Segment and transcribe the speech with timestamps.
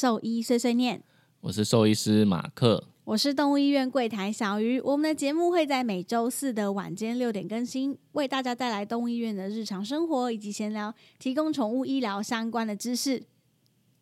[0.00, 1.02] 兽医碎碎念，
[1.42, 2.88] 我是兽医师马克。
[3.04, 4.80] 我是动物医院柜台小鱼。
[4.80, 13.22] 我们的节目会在每周四的晚间六点更新，为大家带来动物医院的日常生活以及闲聊，提供宠物医疗相关的知识。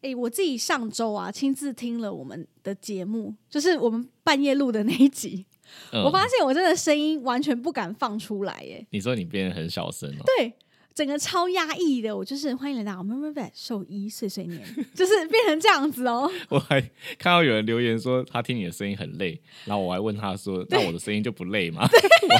[0.02, 5.44] 诶，我自己上周啊亲自听了我们的节目，就是我们半夜录的那一集，
[5.92, 8.86] 嗯我发现我真的声音完全不敢放出来耶。
[8.90, 10.52] 你说你变得很小声哦，对，
[10.98, 12.16] 整个超压抑的。
[12.16, 14.60] 我就是欢迎来到 Murmur Vet 兽医碎碎念，
[14.92, 16.28] 就是变成这样子哦。
[16.50, 16.80] 我还
[17.16, 21.88] 看到有人留言说他听你的声音很累，然后我还问他说：“那我的声音就不累吗？”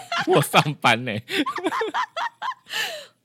[0.27, 1.13] 我我上班呢，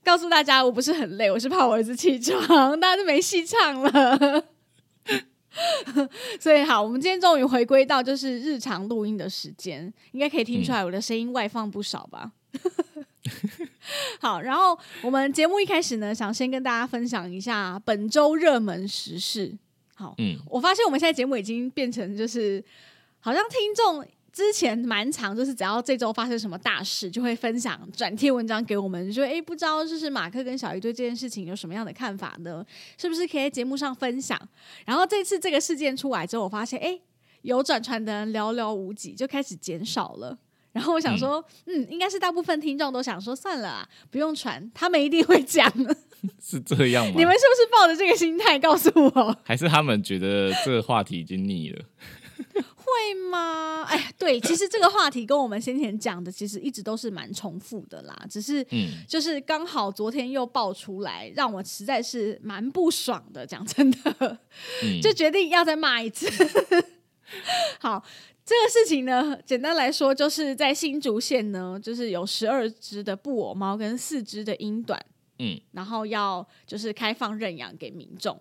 [0.04, 4.44] 告诉大家，我不是很累，我是怕我儿子起床，大家就没戏唱了。
[6.38, 12.30] 所以好，我们今天终于回归到就是日常录音的时间，应该可以听出来我的声音外放不少吧。
[14.20, 19.56] 好，然后我们节目一开始呢，想先跟大家分享一下本周热门时事。
[19.94, 22.62] 好，嗯，我发现我们现在节目已经变成就是，
[23.20, 32.64] 好像听众之前蛮长，就是只要这周发生什么大事，就会分享转贴文章给我们，就说哎，不知道就是马克跟小鱼对这件事情有什么样的看法呢？
[32.98, 34.36] 是不是可以在节目上分享？
[34.84, 37.00] 然后这次这个事件出来之后，我发现哎，
[37.42, 40.36] 有转传的人寥寥无几，就开始减少了。
[40.74, 45.66] 然后我想说，嗯应该是大部分听众都想说，算了啊，不用传，他们一定会讲。
[46.42, 47.14] 是这样吗？
[47.16, 49.36] 你们是不是抱着这个心态告诉我？
[49.44, 51.84] 还是他们觉得这个话题已经腻了？
[52.76, 53.82] 会吗？
[53.88, 58.26] 哎，对，其实这个话题跟我们先前讲的，其实一直都是蛮重复的啦。
[58.28, 63.46] 只是嗯，就是刚好昨天又爆出来，让我实在是蛮不爽的。
[63.46, 64.38] 讲真的，
[64.82, 66.26] 嗯就决定要再骂一次。
[67.80, 68.02] 好，
[68.44, 75.02] 这个事情呢，简单来说，就是在新竹县呢，就是有十二只的布偶猫跟四只的英短，
[75.38, 78.38] 嗯，然后要就是开放认养给民众。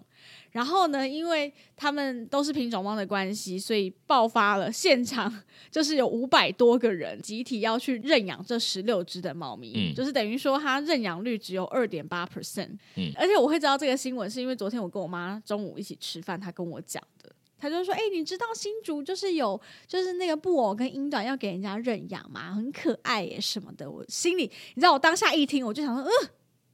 [0.52, 5.34] 然后呢，因为他们都是品种猫的关系，所以爆发了现场，
[5.72, 12.70] 就是有五百多个人集体要去认养这十六只的猫咪，嗯就是等于说它认养率只有二点八 percent。
[12.96, 17.34] 嗯而且我会知道这个新闻，是因为昨天我跟我妈中午一起吃饭，她跟我讲的。
[17.63, 26.12] 他就说：“哎、你知道新竹就是有，就是那个布偶跟英短要给人家认养嘛，很可爱耶什么的。”我心里，你知道，我当下一听，我就想说：“呃，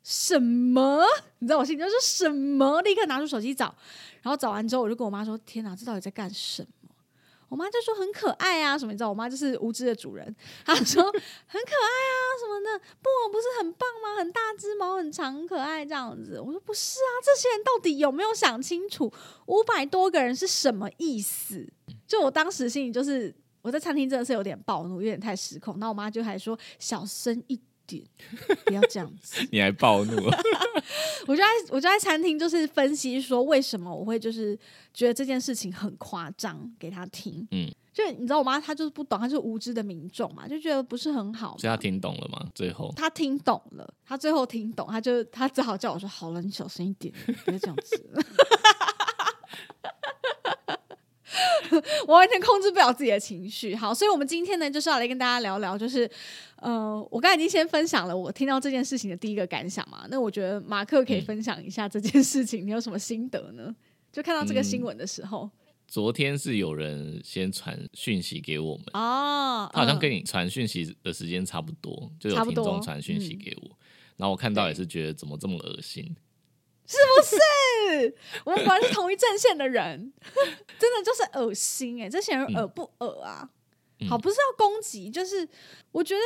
[0.03, 1.05] 什么？
[1.37, 2.81] 你知道我心里就说什么？
[2.81, 3.65] 立刻拿出手机找，
[4.23, 6.89] 然后找完之后，我就跟我妈说：“天哪，这到底在干什么？”
[7.49, 9.09] 我妈就说很可爱啊，什么你知道？
[9.09, 10.35] 我妈就是无知的主人，
[10.65, 14.17] 她说很可爱啊什么的，布偶不是很棒吗？
[14.19, 14.48] 很大
[15.11, 16.39] 只，毛很长，可爱这样子。
[16.39, 19.11] 我说不是啊，这些人到底有没有想清楚
[19.47, 21.67] 五百多个人是什么意思？
[22.07, 25.77] 就我当时心里就是我在餐厅真的是有点暴怒，有点太失控。
[25.79, 28.03] 那我妈就还说小声一点，
[28.65, 29.45] 不要这样子。
[29.51, 30.37] 你还暴怒了？
[31.25, 34.57] 我就在我就在餐厅就是分析说为什么我会就是
[34.93, 41.57] 觉得这件事情很夸张给他听，嗯，就你知道我妈她就是不懂，她是无知的民众嘛，就觉得不是很好嘛。
[41.57, 42.45] 所以她听懂了吗？
[42.55, 47.13] 最后，她听懂了，她最后听懂，她就她只好叫我说：“好了，你小声一点，
[47.45, 48.13] 不要这样子。”
[52.07, 53.75] 我完全控制不了自己的情绪。
[53.75, 56.09] 好，所以我们今天呢，就是要来跟大家聊聊，就是
[56.57, 60.05] 呃，我刚才已经先分享了我听到这件事情的第一个感想嘛。
[60.09, 63.75] 那我觉得马克可以嗯分享一下这件事情，你有什么心得呢？
[64.11, 65.49] 就看到这个新闻的时候，
[65.87, 73.69] 昨天是有人先传讯息给我们，哦，他好像嗯跟你传讯息的时间差不多，就有听众传讯息嗯给我，
[74.17, 76.15] 然后我看到也是觉得怎么这么恶心，
[76.89, 78.15] 是不是？
[78.43, 80.11] 我们果然是同一阵线的人，
[80.79, 83.47] 真的就是恶心哎、这些人恶不恶啊？
[83.99, 84.09] 嗯。
[84.09, 85.47] 好，不是要攻击，就是
[85.91, 86.21] 我觉得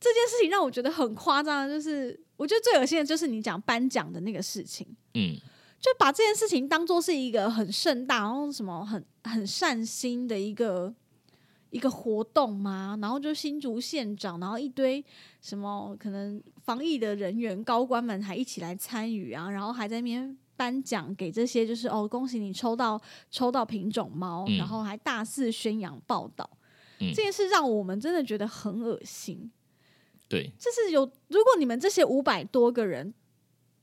[0.00, 5.36] 这件事情让我觉得很夸张的，就是我觉得最恶心的就是你讲颁奖的那个事情，嗯，
[5.78, 10.94] 就把这件事情当做是一个很盛大，然后什么很很善心的一个
[11.70, 15.04] 一个活动嘛，然后就新竹县长，然后一堆
[15.40, 23.00] 什么可能防疫的人员高官们还一起来参与啊，然后还在那边颁奖给这些就是哦，恭喜你抽到
[23.30, 26.48] 抽到品种猫，嗯然后还大肆宣扬报道。
[27.00, 29.50] 嗯这件事让我们真的觉得很恶心。
[30.28, 33.14] 对，就是有，如果你们这些五百多个人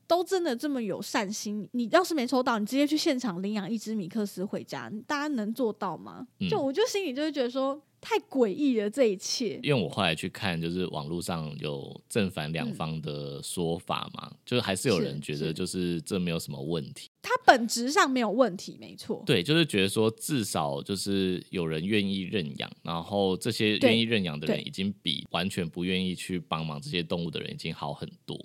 [0.06, 6.26] 都真的这么有善心，你要是没抽到，你直接去现场领养一只米克斯回家，大家能做到吗？
[6.40, 9.58] 嗯就我就心里就会觉得说，太诡异了这一切。
[9.62, 17.08] 因为我后来去看，就是网络上有正反两方的说法嘛，就是还是有人觉得就是这没有什么问题。
[17.20, 19.20] 它本质上没有问题，没错。
[19.26, 28.38] 对，就是觉得说至少就是有人愿意认养，然后这些愿意认养的人已经比完全不愿意去帮忙这些动物的人已经好很多。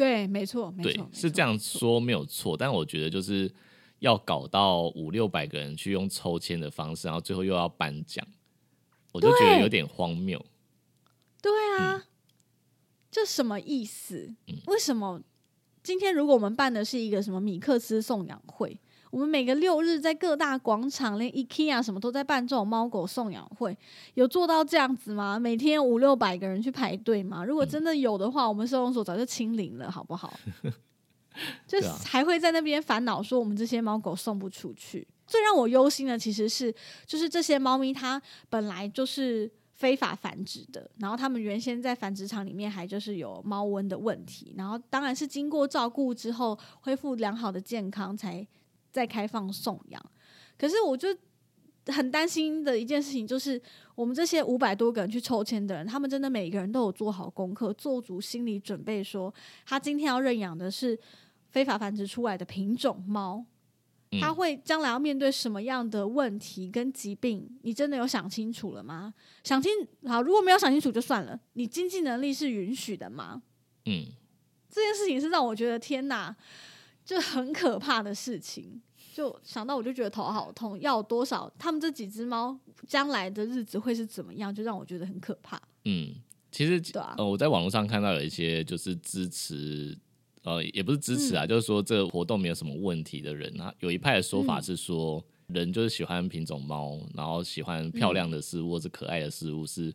[0.00, 1.58] 对，没错，没对错，，是这样。
[1.58, 3.52] 说没有错，但我觉得就是
[3.98, 8.26] 要搞到五六百个人去用抽签的方式，然后最后又要颁奖，
[9.12, 10.42] 我就觉得有点荒谬。
[11.42, 12.06] 对啊，
[13.10, 14.34] 这什么意思？
[14.46, 15.20] 嗯为什么
[15.82, 18.80] 今天如果我们办的是一个什么米克斯送养会，
[19.10, 23.76] 我们每个六日在各大广场，连 IKEA 什么都在办这种猫狗送养会，
[24.14, 25.38] 有做到这样子吗？
[25.38, 27.44] 每天五六百个人去排队吗？
[27.44, 30.32] 如果真的有的话，我们收容所早就清零了，好不好？
[31.66, 35.06] 就还会在那边烦恼说我们这些猫狗送不出去。
[35.26, 36.74] 最让我忧心的其实是，
[37.06, 48.44] 就是这些猫咪它本来就是非法繁殖的，然后它们原先在繁殖场里面还就是有猫瘟的问题，然后当然是经过照顾之后恢复良好的健康才
[48.90, 50.02] 再开放送养。
[50.58, 51.08] 可是我就
[51.86, 53.60] 很担心的一件事情就是，
[53.94, 59.32] 我们这些五百多个人去抽签的人，他们真的每一个人都有做好功课，做足心理准备说
[59.64, 60.98] 他今天要认养的是
[61.48, 63.44] 非法繁殖出来的品种猫。
[64.12, 67.48] 嗯他会将来要面对什么样的问题跟疾病？
[67.62, 69.14] 你真的有想清楚了吗？
[69.44, 69.70] 想清
[70.04, 71.38] 好，如果没有想清楚就算了。
[71.52, 73.40] 你经济能力是允许的吗？
[73.84, 74.06] 嗯，
[74.68, 76.34] 这件事情是让我觉得天哪，
[77.10, 78.80] 就很可怕的事情。
[79.12, 81.52] 就想到我就觉得头好痛，要多少？
[81.58, 84.54] 他们这几只猫将来的日子会是怎么样？
[84.54, 85.60] 就让我觉得很可怕。
[85.84, 86.14] 嗯，
[86.52, 89.98] 其实对啊呃，我在网络上看到有一些就是支持，
[90.44, 99.92] 呃，也不是支持啊，就是说这个活动没有什么问题的人啊，有一派的说法嗯是说，人就是喜欢品种猫，然后喜欢漂亮的事物或是可爱的事物是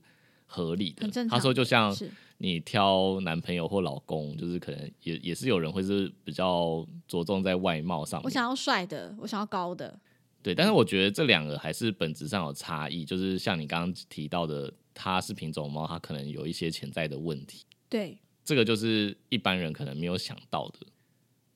[0.56, 1.08] 合理的。
[1.30, 1.96] 他说，就像
[2.38, 10.00] 你挑男朋友或老公，就是可能也也是有人会是比较着重在外貌上面，我想要帅的，我想要高的，
[10.42, 18.18] 对，但是我觉得这两个还是本质上有差异，就是像你刚刚提到的，它是品种猫，它可能有一些潜在的问题，对。
[18.44, 20.80] 这个就是一般人可能没有想到的。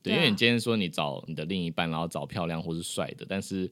[0.02, 0.16] 对，对啊。
[0.16, 3.72] 因为你今天说你找你的另一半，然后找漂亮或是帅的，但是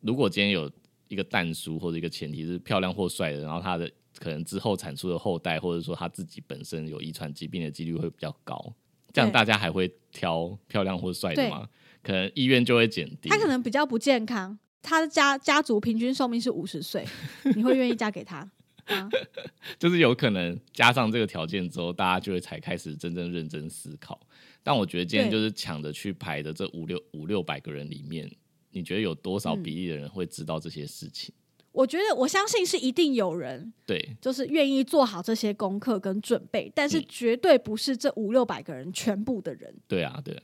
[0.00, 0.70] 如果今天有
[1.08, 8.74] 一个蛋叔或者一个前提是漂亮或帅的，然后他的可能之后产出的后代，或者说他自己本身有遗传疾病的几率会比较高，
[9.12, 11.68] 这样大家还会挑漂亮或帅的吗？
[12.02, 13.28] 可能意愿就会减低。
[13.28, 17.06] 他可能比较不健康，他的家家族平均寿命是五十岁，
[17.56, 18.38] 你会愿意嫁给他
[18.86, 19.08] 啊？
[19.78, 24.18] 就是有可能加上这个条件之后，大家就会才开始真正认真思考。
[24.62, 28.30] 但我觉得今天就是抢着去排的这五六五六百个人里面，
[28.70, 31.34] 你觉得有多少嗯比例的人会知道这些事情？
[31.78, 34.16] 我觉得我相信是一定有人对。
[34.20, 37.04] 就是愿意做好这些功课跟准备，但是嗯。
[37.08, 40.42] 绝对不是这五六百个人全部的人，对啊，对。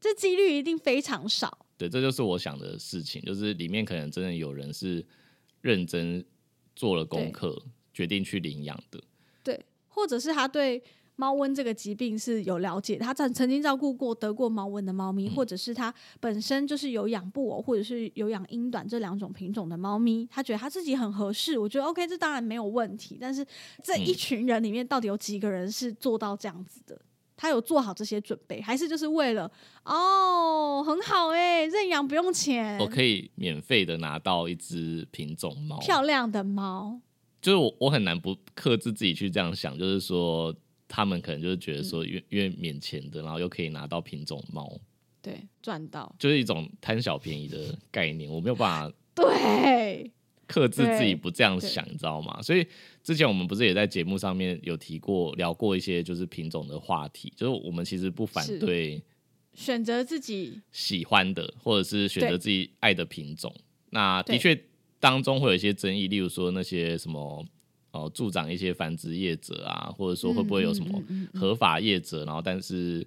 [0.00, 1.66] 这几率一定非常少。
[1.76, 5.04] 对，这就是我想的事情，就是里面可能真的有人是
[5.60, 6.24] 认真
[6.76, 7.60] 做了功课，
[7.92, 9.02] 决定去领养的。
[9.42, 10.80] 对，或者是他对
[11.16, 23.18] 猫瘟这个疾病是有了解，他曾曾经照顾过得过猫瘟的猫嗯咪，或者是他本身就是有养布偶或者是有养英短这两种品种的猫咪，他觉得他自己很合适，我觉得 OK，这当然没有问题。
[23.20, 23.44] 但是
[23.82, 27.00] 这一嗯群人里面，到底有几个人是做到这样子的？
[27.38, 29.50] 他有做好这些准备，还是就是为了
[29.84, 36.98] 哦，很好哎、认养不用钱，我可以免费的拿到一只品种猫，漂亮的猫，
[37.42, 40.54] 就是我我很难不克制自己去这样想，就是说
[40.88, 42.08] 他们可能就是觉得说嗯。
[42.08, 44.78] 因为因为免钱的，然后又可以拿到品种猫，
[45.20, 50.10] 对，赚到，就是一种贪小便宜的概念，我没有办法 对，
[50.46, 52.40] 克制自己不这样想，你知道吗？
[52.42, 52.66] 所以
[53.02, 58.58] 之前我们不是也在节目上面有提过聊过一些就是品种的话题，就是我们其实不反是。
[58.58, 59.02] 对
[59.54, 63.52] 选择自己喜欢的或者是选择自己爱的品种，
[63.90, 64.38] 那的对。
[64.38, 64.64] 确
[65.00, 67.44] 当中会有一些争议，例如说那些什么。
[67.96, 71.02] 哦，助长一些繁殖业者啊，或者说会不会有什么
[71.34, 73.06] 合法业者，然后但是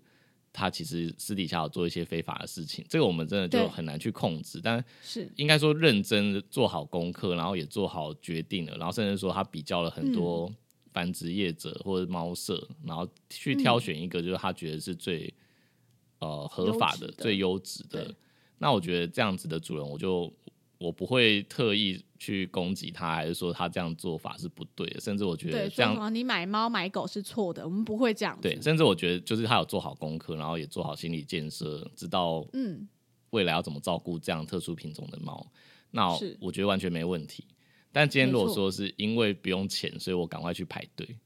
[0.51, 4.59] 他其实私底下有做一些非法的事情，这个我们真的就很难去控制。
[4.63, 5.29] 但是。
[5.35, 10.13] 应该说认真做好功课，然后也做好决定了，然后甚至说他比较了很嗯。
[10.13, 10.51] 多
[10.91, 15.31] 繁殖业者或者猫舍，然后去挑选一个就是他觉得是最
[16.17, 18.11] 呃合法的最优质的。
[18.57, 20.33] 那我觉得这样子的主人，我就
[20.79, 28.43] 我不会特意去攻击他，还是说他这样做法是不对的，甚至我觉，得这样你买猫买狗是错的，我们不会这样子。
[28.43, 32.87] 对，甚至我觉得就是他有做好功课，然后也做好心理建设，知道嗯，
[33.31, 35.45] 未来要怎么照顾这样特殊品种的猫，
[35.91, 36.07] 那
[36.39, 37.45] 我觉得完全没问题。
[37.91, 41.17] 但今天如果说是因为不用钱，所以我赶快去排队，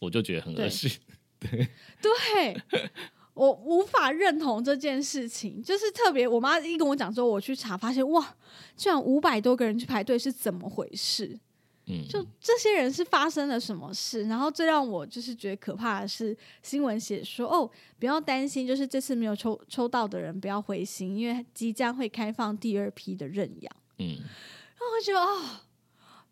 [0.00, 0.90] 我就觉得很恶对心。
[1.40, 2.60] 对，
[3.38, 5.62] 我无法认同这件事情。
[5.62, 8.34] 就是特别，我妈一跟我讲说，我去查发现，哇，
[8.76, 11.38] 居然五百多个人去排队是怎么回事？
[11.86, 14.24] 嗯，就这些人是发生了什么事？
[14.24, 23.72] 然后最让我就是觉得可怕的是，新闻写说哦，不要担心，就是这次没有抽抽到的人不要灰心，因为即将会开放第二批的认养。
[23.98, 25.60] 嗯，然后我觉得哦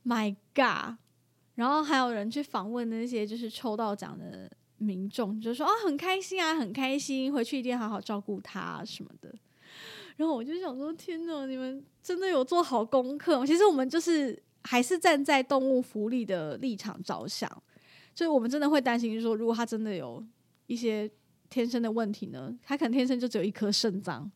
[0.04, 0.98] ，My God！
[1.54, 9.34] 然后还有人去访问那些就是抽到奖的民众，就说啊很开心啊，很开心，回去一定好好照顾他什么的。
[10.16, 13.46] 然后我就想说，天哪，你们真的有做好功课吗？
[13.46, 17.50] 其实我们就是还是站在动物福利的立场着想，
[18.14, 20.24] 所以我们真的会担心说，如果他真的有
[20.66, 21.10] 一些
[21.50, 24.30] 天生的问题呢，他可能天生就只有一颗肾脏，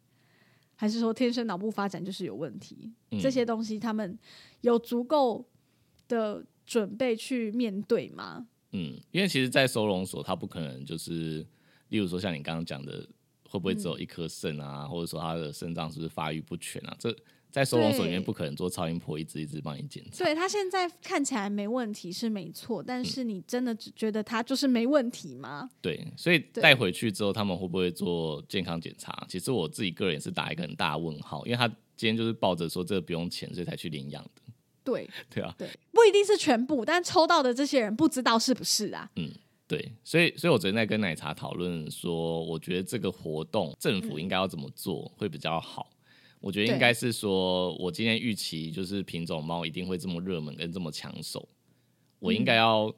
[0.76, 2.92] 还是说天生脑部发展就是有问题？
[3.11, 4.18] 嗯这些东西他们
[4.61, 5.44] 有足够
[6.09, 8.47] 的准备去面对吗？
[8.73, 11.47] 嗯，因为其实，在收容所，他不可能就是，
[11.89, 13.07] 例如说像你刚刚讲的，
[13.49, 16.97] 会不会只有一颗肾啊，或者说他的肾脏是不是发育不全啊？
[16.99, 17.15] 这
[17.50, 20.25] 在收容所里面不可能做超音波，一直一直帮你检查。
[20.25, 25.69] 对他现在看起来没问题是没错，但是你真的只觉得他就是没问题吗？
[25.83, 29.27] 对，所以对带回去之后，他们会不会做健康检查？
[29.29, 34.43] 其实我自己个人也是打一个很大的问号，因为他今天就是抱着说这个不用钱，所以才去领养的。
[34.90, 39.11] 对 对啊，对，不一定是全部，但抽到的这些人不知道是不是啊？
[39.16, 39.30] 嗯
[39.66, 45.90] 对，所以所以我昨天在跟奶茶讨论说，我觉得这个活动政府应该要怎么做会比较好。
[46.40, 51.49] 我觉得应该是说，我今天预期就是品种猫一定会这么热门跟这么抢手，
[52.18, 52.92] 我应该要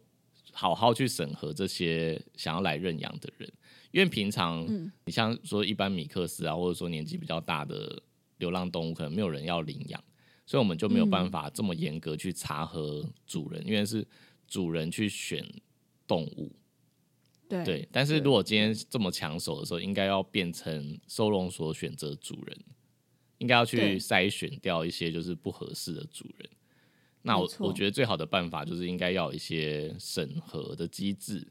[0.52, 3.52] 好好去审核这些想要来认养的人，
[3.90, 4.64] 因为平常
[5.04, 8.02] 你像说一般米克斯啊，或者说年纪比较大的
[8.38, 10.02] 流浪动物，可能没有人要领养，
[10.44, 14.06] 所以我们就没有办法这么严格去查核主人，因为是
[14.46, 15.46] 主人去选
[16.06, 16.52] 动物。
[17.48, 22.58] 对对，但是如果今天这么抢手的时候，应该要变成收容所选择主人，
[23.38, 26.48] 应该要去对筛选掉一些就是不合适的主人。
[27.22, 31.46] 那我我觉得最好的办法就是应该要有一些审核的机制，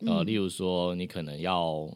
[0.00, 1.90] 嗯呃，例如说你可能要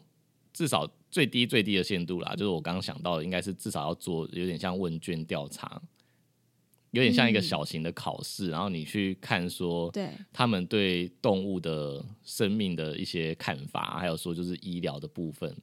[0.53, 5.81] 至少最低最低的限度啦，就是我刚刚想到的，应该是至少要做有点像问卷调查，
[6.95, 15.55] 有点像一个嗯小型的考试，然后你去看说对他们对动物的生命的一些看法，还有说就是医疗的部分。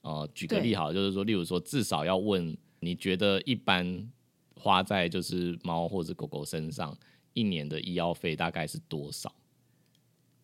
[0.00, 4.08] 呃，举个例好了，就是说，例如说，至少要问你觉得一般
[4.54, 6.96] 花在就是猫或者狗狗身上
[7.34, 9.30] 一年的医药费大概是多少？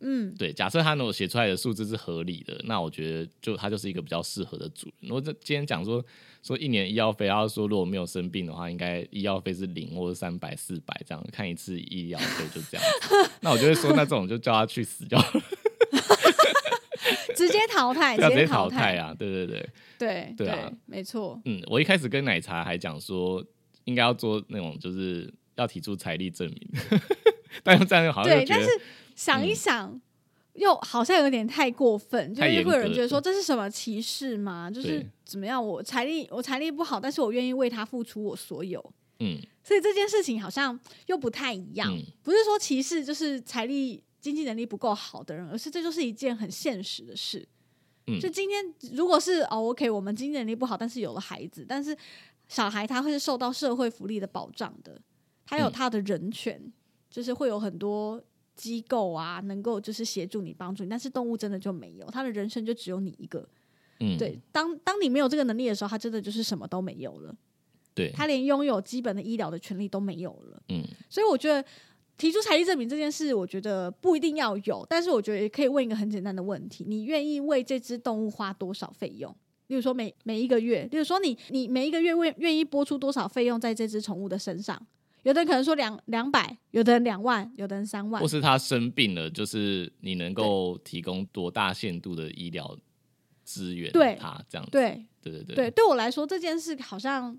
[0.01, 5.09] 嗯，对，假设他能够写出来的数字是合理的，那我觉得就他就是一个比较适合的主人。
[5.09, 6.05] 如果这今天讲说
[6.45, 12.87] 说一年医药费，然后说如果没有生病的话，应该医药费是零或者三百、四百这样，看一次医药费就这样。
[13.41, 15.43] 那我就会说，那这种就叫他去死就好了，
[17.35, 19.15] 直接淘汰，直接淘淘汰啊！
[19.19, 23.43] 对对对，对对啊没错，嗯，我一开始跟奶茶还讲说，
[23.85, 26.69] 应该要做那种就是要提出财力证明，
[27.65, 28.69] 但是这样好像对，但是
[29.15, 29.99] 想一想。
[30.55, 34.71] 又好像有点太过分，就是会有人格觉得说这是什么歧视吗？
[34.71, 35.65] 就是怎么样？
[35.65, 38.81] 我财力我财力不好，但是我愿意为他付出我所有，
[39.19, 41.93] 嗯所以这件事情好像又不太一样。
[41.93, 47.47] 嗯不是说歧视就是财力经济能力不够好的人，而是这就是一件很现实的事。
[48.07, 51.97] 嗯就今天如果是哦，OK，我们经济能力不好，但是有了孩子，但是
[52.47, 55.01] 小孩他会是受到社会福利的保障的，
[55.47, 56.73] 他有嗯他的人权，
[57.11, 58.23] 就是会有很多
[58.55, 63.49] 机构啊，能够就是协助你、帮助你，但是动物真的就没有，它的人生就只有你一个。
[64.01, 67.35] 嗯，对，当当你没有这个能力的时候，它真的就是什么都没有了，
[67.95, 70.63] 对，它连拥有基本的医疗的权利都没有了。
[70.69, 71.65] 嗯所以我觉得
[72.19, 79.35] 提出财力证明这件事，我觉得不一定要有，但是我觉得也可以问一个很简单的问题：你愿意为这只动物花多少费用？
[79.69, 84.85] 例如说每每一个月，例如说你你每一个月愿愿意拨出多少费用在这只宠物的身上？
[85.25, 88.28] 有的人可能说两两百，有的人两万，有的人三万或。
[88.28, 92.76] 是他生病了，就是你能够提供多大限度的医疗
[93.43, 97.37] 资源，对他这样子，对对对对对，对我来说这件事好像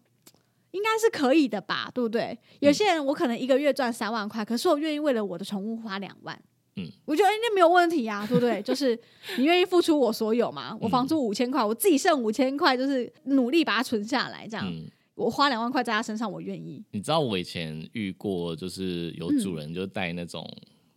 [0.72, 2.38] 应该是可以的吧，对不对？
[2.60, 6.38] 有些人我可能一个月赚三万块，可是我愿意为了我的宠物花两万。
[6.78, 8.62] 嗯，我觉得哎那没有问题啊，对不对？
[8.62, 9.00] 就是
[9.38, 10.76] 你愿意付出我所有嘛？
[10.82, 14.90] 我嗯房租五千块，我自己剩五千块，就是努力把它存下来，这样、嗯。
[15.16, 16.84] 我花两万块在他身上，我愿意。
[16.92, 20.46] 你知道我以前遇过，就是有嗯主人就带那种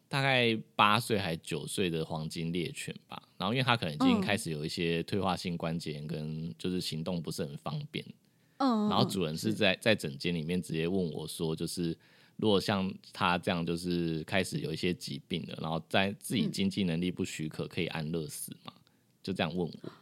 [0.09, 8.05] 大概八岁还九岁的黄金猎犬吧，然后因为他可能已经嗯开始有一些退化性关节炎跟就是行动不是很方便，
[8.57, 11.97] 嗯，然后主人是在在诊间里面直接问我说，就是
[12.37, 18.73] 如果像他这样就是开始有一些疾病了，然后在自己嗯经济能力不许可，可以安乐死吗？
[19.23, 19.93] 就这样问我。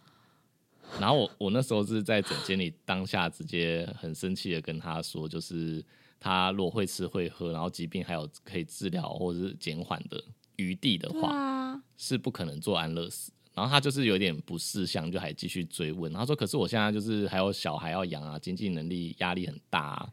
[1.00, 5.84] 然后我我那时候是在诊间里当下直接很生气的跟他说，就是
[6.18, 10.22] 他如果会吃会喝，然后疾病还有可以治疗或者是减缓的
[10.56, 13.30] 余地的对话，啊，是不可能做安乐死。
[13.54, 16.12] 然后他就是有点不识相，就还继续追问。
[16.12, 20.08] 他说：“可是我现在就是还有小孩要养啊，经济能力压力很大、啊。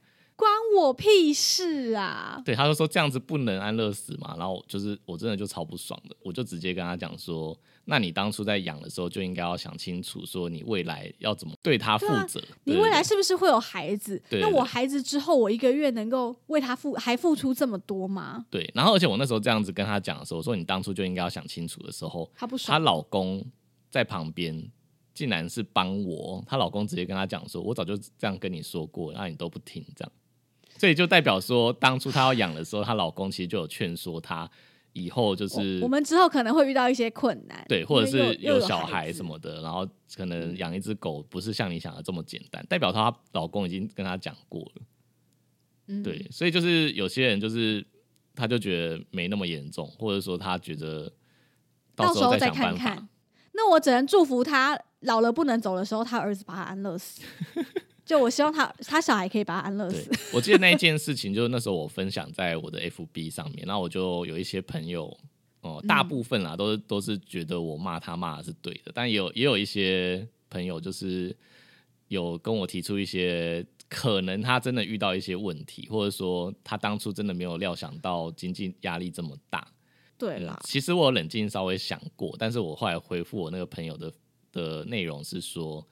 [0.73, 2.41] 关我屁事啊！
[2.43, 4.35] 对，他就说这样子不能安乐死嘛。
[4.37, 12.41] 然后就是我真的就超不爽的，我就直接跟他讲说：那你当初在养的时候就应该要想清楚，说你未来要怎么对他负责。
[12.63, 14.17] 你未来是不是会有孩子？
[14.29, 18.45] 对对对那我孩子之后，我一个月能够为他付还付出这么多吗？
[18.49, 23.45] 对，然后而且我那时候这样子跟他讲的时候，我说你当初就应该要想清楚的时候，她他不爽，老公
[23.91, 24.71] 在旁边
[25.13, 30.11] 竟然是帮我，她老公直接跟她讲说：“我早就这样跟你说过，那你都不听，这样。”
[30.77, 34.49] 所以就代表说，当初她要养的时候，她老公其实就有劝说她
[34.93, 44.81] 以后就是我们之后可能会遇到一些困难，对，或者是因为又又小孩什么的，然后可能养一只狗不是像你想的这么简单，代表她老公已经跟她讲过了。
[45.87, 47.85] 嗯对，所以就是有些人就是
[48.35, 51.11] 他就觉得没那么严重，或者说他觉得
[51.95, 52.49] 到时候再。
[52.49, 53.09] 看看。
[53.51, 57.21] 那我只能祝福他老了不能走的时候，他儿子把他安乐死。
[58.05, 65.05] 就我希望他他小孩可以把他安乐死。，我记得那一件事情，就是那时候我分享在我的 FB 上面，然后我就有一些朋友，
[65.61, 71.35] 哦、嗯大部分啦都是都是觉得我骂他骂的是对的，但也有也有一些朋友就是
[72.07, 79.59] 有跟我提出一些可能他真的遇到一些问题，或者说他当初真的没有料想到经济压力这么大。
[79.59, 79.73] 嗯
[80.15, 84.13] 对啦，其实我冷静稍微想过，但是我后来回复我那个朋友的
[84.53, 85.85] 的内容是说，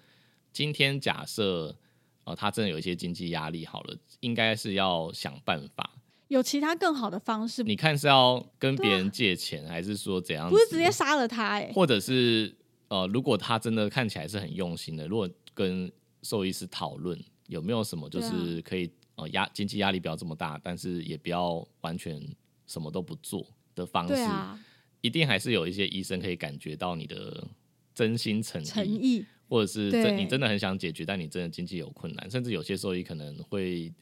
[0.53, 1.75] 今天假设
[2.23, 5.91] 呃他真的有一些经济压力，好了，应该是要想办法。
[6.27, 10.49] 有其他更好的方式，你看是要跟别人借钱，还是说怎样？
[10.49, 11.63] 不是直接杀了他、欸？
[11.63, 12.55] 哎，或者是
[12.87, 15.91] 呃，如果他真的看起来是很用心的，如果跟
[16.23, 22.21] 兽医师讨论有没有什么就是可以、呃压经济压力不要这么大，但是也不要完全
[22.65, 24.57] 什么都不做的方式，啊，
[25.01, 27.45] 一定还是有一些医生可以感觉到你的
[27.93, 33.93] 真心诚意，诚意，或者是真你真的很想解决，但你真的经济有困难，甚至有些兽医可能会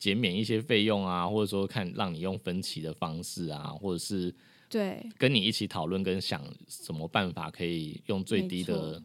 [0.00, 4.34] 减免一些费用啊，或者说看让你用分期的方式啊，或者是
[4.68, 5.08] 对。
[5.16, 9.00] 跟你一起讨论跟想什么办法可以用最低的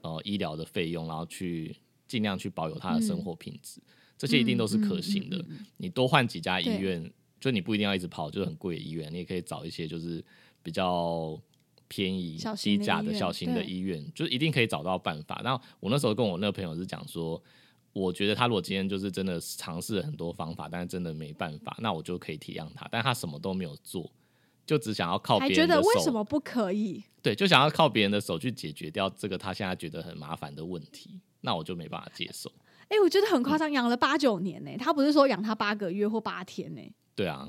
[0.00, 1.76] 呃医疗的费用，然后去
[2.08, 5.44] 尽量去保有他的生活品质，嗯这些一定都是可行的。
[5.76, 10.24] 你多换几家医院，就你不一定要一直跑就是很贵的医院，你也可以找一些就是
[10.60, 11.40] 比较
[11.88, 15.40] 便宜低价的小型的医院，就一定可以找到办法。
[15.42, 17.42] 那我那时候跟我那个朋友是讲说。
[17.98, 22.86] 我觉得他如果今天就是真的尝试了很多方法，但是真的没办法，那我就可以体谅他。
[22.92, 24.12] 但他什么都没有做，
[24.66, 27.02] 就只想要靠还觉得别人的手，为什么不可以？
[27.22, 32.52] 对，就想要靠别人的手去解决掉这个他现在觉得很麻烦的问题，那我就没办法接受。
[32.88, 36.82] 哎、我觉得很夸张，养了八九年呢、他不是说养他八个月或八天呢、
[37.14, 37.48] 对啊，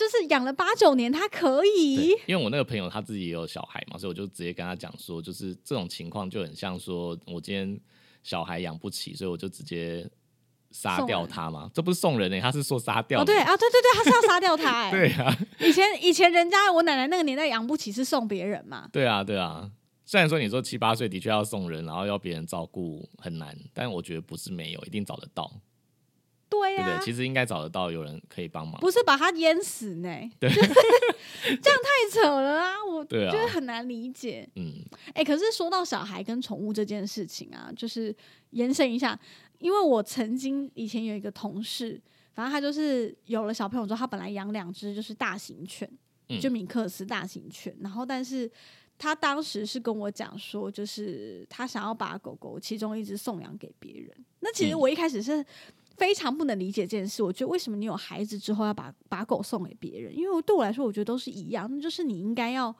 [0.00, 7.78] 就是养了八九年，他可以，因为我那个朋友他自己也有小孩嘛，所以我就直接跟他讲说，就是这种情况就很像说我今天
[8.22, 10.08] 小孩养不起，所以我就直接
[10.70, 11.70] 杀掉他嘛。
[11.74, 19.70] 这不是送人呢、他是说杀掉哦，对啊，对对对，他是要杀掉他哎、 对啊，以前以前人家我奶奶那个年代养不起是送别人嘛，对啊，对啊。
[20.06, 25.48] 虽然说你说七八岁的确要送人，然后要别人照顾很难，但我觉得不是没有，一定找得到，
[26.50, 27.04] 对呀、对不对？
[27.04, 28.78] 其实应该找得到有人可以帮忙。
[28.80, 30.08] 不是把它淹死呢，
[30.40, 34.46] 对， 这样太扯了啊，我对啊觉得很难理解。
[34.56, 34.74] 嗯，
[35.14, 38.14] 哎、可是说到小孩跟宠物这件事情啊，就是
[38.50, 39.18] 延伸一下，
[39.60, 42.00] 因为我曾经以前有一个同事，
[42.34, 45.88] 反正他就是有了小朋友之后，他本来养两只就是大型犬，
[46.28, 48.50] 嗯就米克斯大型犬，然后但是
[48.98, 54.10] 他当时是跟我讲说，就是他想要把狗狗其中一只送养给别人。
[54.40, 55.44] 那其实嗯我一开始是。
[56.00, 60.16] 非常不能理解这件事，我觉得为什么你有孩子之后要把把狗送给别人？
[60.16, 62.74] 因为对我来说，我觉得都是一样，那就是你应该要，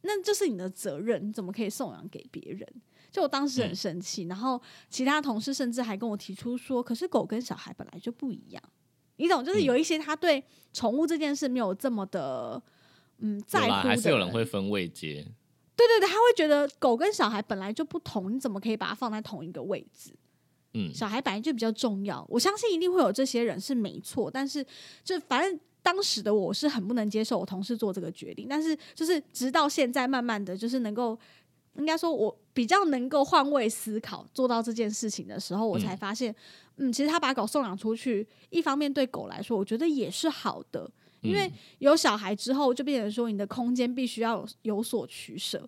[0.00, 2.66] 那这是你的责任，你怎么可以送养给别人？
[3.10, 8.62] 就我当时很嗯生气，然后其他同事甚至还跟我提出说，可是狗跟小孩本来就不一样，
[9.16, 9.44] 你懂？
[9.44, 12.62] 就是嗯有一些他对宠物这件事没有这么的
[13.18, 15.26] 嗯在，乎的还是有人会分位阶。
[15.76, 20.14] 对对对，他会觉得狗跟小孩本来就不同，你怎么可以把它放在同一个位置？
[20.74, 24.64] 嗯，小孩本来就比较重要，我相信一定会有这些人是没错，但是
[25.02, 31.18] 就反正当时的我是很不能接受我同事做这个决定，但是就是直到现在，慢慢的就是能够。
[31.76, 36.34] 应该说，我比较能够换位思考，做到这件事情的时候，我才嗯发现，
[36.78, 40.90] 嗯，其实他把狗送养出去，一方面对狗来说，我觉得也是好的，
[41.22, 45.66] 因为嗯有小孩之后，就变成说你的空间必须要有有所取舍。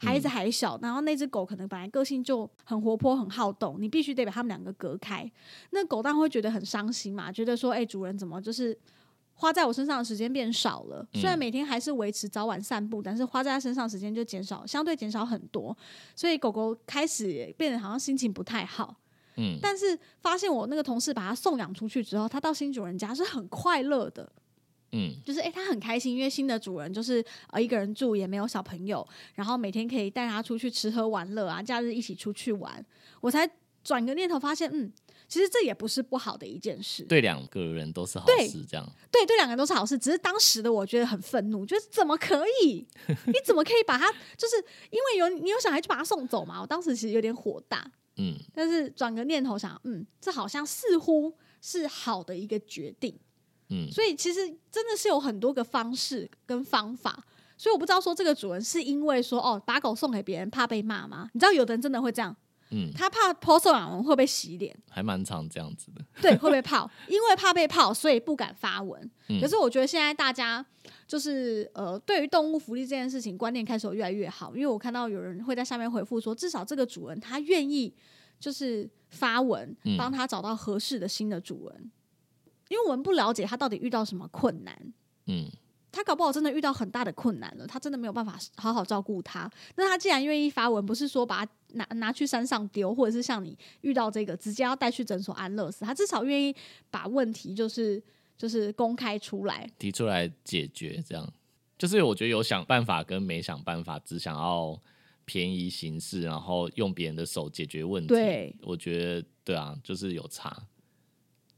[0.00, 5.30] 孩子还小，然后那只狗可能本来个性就很活泼、很好动，你必须得把他们两个隔开。
[5.70, 8.76] 那狗当然会觉得很伤心嘛，觉得说，哎、主人怎么就是
[9.34, 11.06] 花在我身上的时间变少了？
[11.12, 15.76] 虽然嗯每天还是维持早晚散步，但是花在它身上时间就减少，相对减少很多。
[16.16, 18.96] 所以狗狗开始也变得好像心情不太好。
[19.36, 24.30] 嗯，但是发现我那个同事把它送养出去之后，它到新主人家是很快乐的。
[24.92, 32.84] 嗯就是诶，他很开心，因为新的主人就是呃一个人住，也没有小朋友，然后每天可以带他出去吃喝玩乐啊，假日一起出去玩。
[33.20, 33.48] 我才
[33.82, 34.92] 转个念头，发现嗯，
[35.28, 37.04] 其实这也不是不好的一件事。
[37.04, 38.86] 对两个人都是好事，这样。
[39.10, 39.96] 对，对两个人都是好事。
[39.96, 42.86] 只是当时的我觉得很愤怒，就是怎么可以？
[43.26, 44.10] 你怎么可以把他？
[44.36, 44.56] 就是
[44.90, 46.60] 因为有你有小孩就把他送走嘛。
[46.60, 53.18] 我当时其实有点火大，嗯但是转个念头想，嗯，这好像似乎是好的一个决定。
[53.70, 57.24] 嗯所以其实真的是有很多个方式跟方法。
[57.56, 61.28] 所以我不知道说这个主人是因为说哦把狗送给别人怕被骂吗？
[61.34, 62.34] 你知道有的人真的会这样，
[62.70, 66.02] 嗯，他怕 po 送养文会被洗脸，还蛮常这样子的。
[66.22, 68.98] 对，会被泡，因为怕被泡，所以不敢发文。
[69.28, 70.64] 嗯可是我觉得现在大家
[71.06, 77.94] 就是呃，对于动物福利这件事情观念开始有越来越好，因为我看到有人会在下面回复说，至少这个主人他愿意
[78.38, 81.90] 就是发文嗯帮他找到合适的新的主人，
[82.70, 84.94] 因为我们不了解他到底遇到什么困难。
[85.26, 85.50] 嗯
[85.92, 89.50] 他搞不好真的遇到很大的困难了，他真的没有办法好好照顾他。
[89.74, 96.54] 那他既然愿意发文，不是说把他拿拿去山上丢，或者是像你遇到这个直接要带去诊所安乐死，他至少愿意
[96.92, 98.00] 把问题就是
[98.38, 99.68] 就是公开出来。
[99.80, 101.28] 提出来解决，这样
[101.76, 104.80] 就是我觉得有想办法跟没想办法，只想要
[105.24, 108.06] 便宜行事，然后用别人的手解决问题。
[108.06, 110.56] 对，我觉得对啊，就是有差。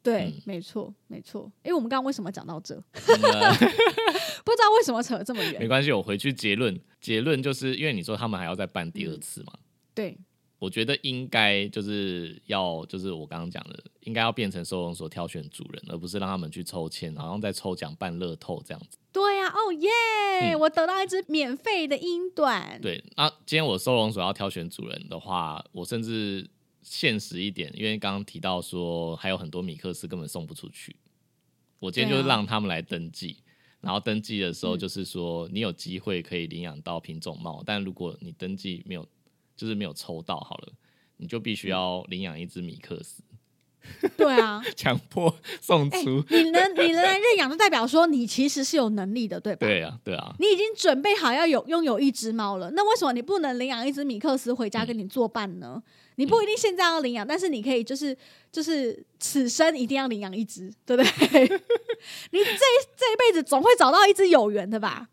[0.03, 1.51] 对，嗯没错，没错。
[1.63, 2.75] 诶，我们刚刚为什么讲到这？
[2.95, 3.55] 那
[4.45, 5.61] 不知道为什么扯这么远。
[5.61, 9.53] 没关系，我回去结论，结论就是因为你说他们还要再办第二次嘛，
[9.95, 10.19] 对，
[10.59, 18.99] 我觉得应该就是要就是我刚刚讲的，应该要变成收容所挑选主人，而不是让他们去抽签，然后再抽奖办乐透这样子。
[19.13, 19.91] 对呀、哦耶！
[20.41, 22.81] 嗯我得到一只免费的英短。
[22.81, 26.49] 对，那今天我收容所要挑选主人的话，我甚至
[26.83, 30.97] 现实一点，因为刚刚提到说还有很多米克斯根本送不出去，
[31.79, 33.37] 我今天就是让他们来登记。
[33.81, 39.05] 然后登记的时候，嗯就是说你有机会可以领养到品种猫，但如果你登记没有，
[39.57, 40.73] 就是没有抽到好了，
[41.17, 43.25] 你就必须要领养一只米克斯，
[44.17, 46.25] 对啊，强迫送哎、出。
[46.31, 49.67] 你能你能来认养，就代表说你其实是有能力的，对吧？
[49.67, 55.83] 对啊，对啊，你已经准备好要有拥有一只猫了，那为什么你不能领养一只米克斯回家跟你作伴呢？
[56.23, 58.17] 你不一定现在要领养，但是你可以就是
[58.53, 61.09] 就是此生一定要领养一只，对不对？
[62.31, 62.65] 你这
[62.97, 65.09] 这一辈子总会找到一只有缘的吧？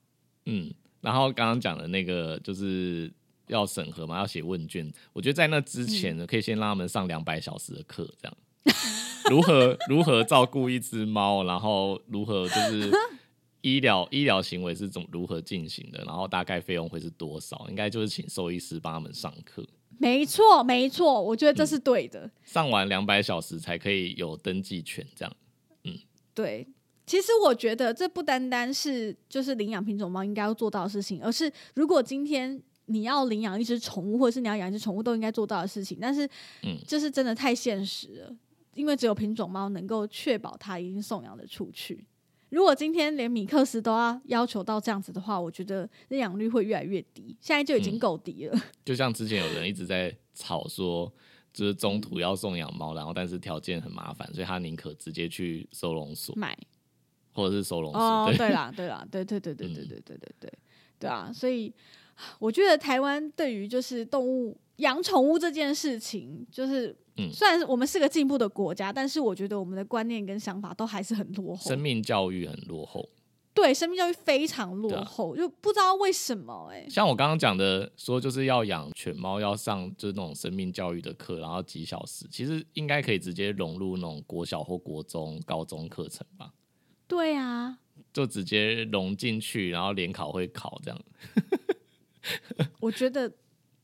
[0.45, 3.11] 嗯，然后刚刚讲的那个就是
[3.47, 4.87] 要审核嘛，要写问卷。
[5.11, 8.37] 我觉得在那之前呢，可以先让他们上两百小时的课，这样
[9.31, 12.91] 如何如何照顾一只猫，然后如何就是
[13.61, 17.65] 医疗医疗行为是怎如何进行的，然后大概费用会是多少？
[17.67, 19.65] 应该就是请兽医师帮他们上课，
[19.99, 22.31] 没错，没错，我觉得这是对的。
[22.43, 25.35] 上完两百小时才可以有登记权，这样。
[25.83, 25.93] 嗯
[26.33, 26.65] 对，
[27.05, 35.97] 其实我觉得这不单单是就是领养品种猫应该要做到的事情，而是如果今天你要领养一只宠物，或者是你要养一只宠物，都应该做到的事情。
[36.01, 36.25] 但是，
[36.63, 38.35] 嗯就是真的太现实了，
[38.73, 42.07] 因为只有品种猫能够确保它已经送养的出去。
[42.49, 48.59] 如果今天连米克斯都要要求到这样子的话，我觉得认养率会越来越低，现在就已经嗯够低了。
[48.83, 51.11] 就像之前有人一直在吵说，
[51.53, 56.57] 就是中途要送养猫，然后但是条件很麻烦，所以他宁可直接去收容所买
[57.33, 58.01] 或者是收容所。
[58.01, 60.53] 哦，对，对啦，对啦，对对对对对嗯对对对对
[60.99, 61.31] 对啊！
[61.33, 61.73] 所以
[62.39, 71.79] 我觉得台湾对于就是动物养宠物这件事情，就是嗯虽然我们是个进步的国家，但是我觉得我们的观念跟想法都还是很落后生。
[71.79, 73.07] 命教育很落后。
[73.51, 86.53] 对生命教育非常落后，就不知道为什么哎、像我刚刚讲的，说就是要养犬猫，要上就是那种生命教育的课，然后几小时，其实应该可以直接融入那种国小或国中、高中课程吧，
[87.05, 87.79] 对啊，
[88.13, 91.01] 就直接融进去，然后联考会考这样。
[92.79, 93.29] 我觉得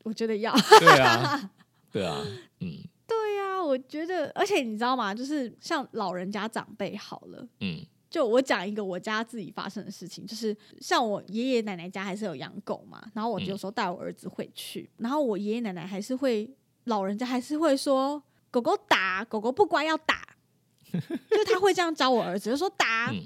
[0.05, 1.51] 我觉得要对啊，
[1.91, 2.23] 对啊，
[2.61, 5.13] 嗯对啊，我觉得，而且你知道吗？
[5.13, 7.47] 就是像老人家长辈好了。
[7.59, 16.49] 嗯就我讲一个我家自己发生的事情，就是像我爷爷奶奶家还是有养狗嘛，然后我嗯有时候带我儿子回去，然后我爷爷奶奶还是会，
[16.85, 20.25] 老人家还是会说狗狗打狗狗不乖要打，
[20.93, 23.21] 就他会这样教我儿子，就说打、嗯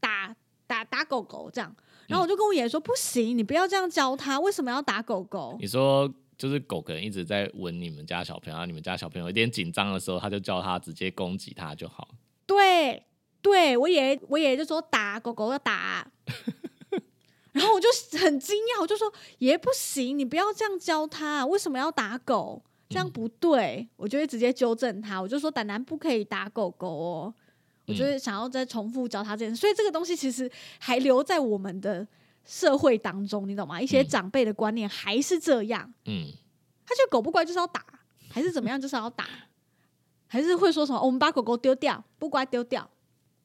[0.00, 0.34] 打
[0.66, 1.74] 打打狗狗这样。
[2.10, 5.56] 然后我就跟我爷爷说，不行，你不要这样教他，为什么要打狗狗？
[5.60, 12.08] 你说就是狗可能一直在闻你们家小朋友，然后你们家小朋友有点紧张的时候，他就叫他直接攻击他就好。
[12.46, 13.04] 对，
[13.40, 16.10] 对我爷爷，我爷爷就说打狗狗要打，
[17.52, 22.62] 然后我就很惊讶，我就说爷爷不行，你不要这样教他，为什么要打狗？
[22.88, 27.34] 这样不对，我就会直接纠正他，我就说胆胆不可以打狗狗哦，
[27.90, 32.06] 我就是想要再重复教他这件事，所以这个东西其实还留在我们的
[32.44, 33.80] 社会当中，你懂吗？
[33.80, 36.26] 一些长辈的观念还是这样，嗯，
[36.86, 37.84] 他觉得狗不乖就是要打，
[38.30, 39.26] 还是怎么样就是要打，
[40.26, 42.88] 还是会说什么、哦我们把狗狗丢掉，不乖丢掉，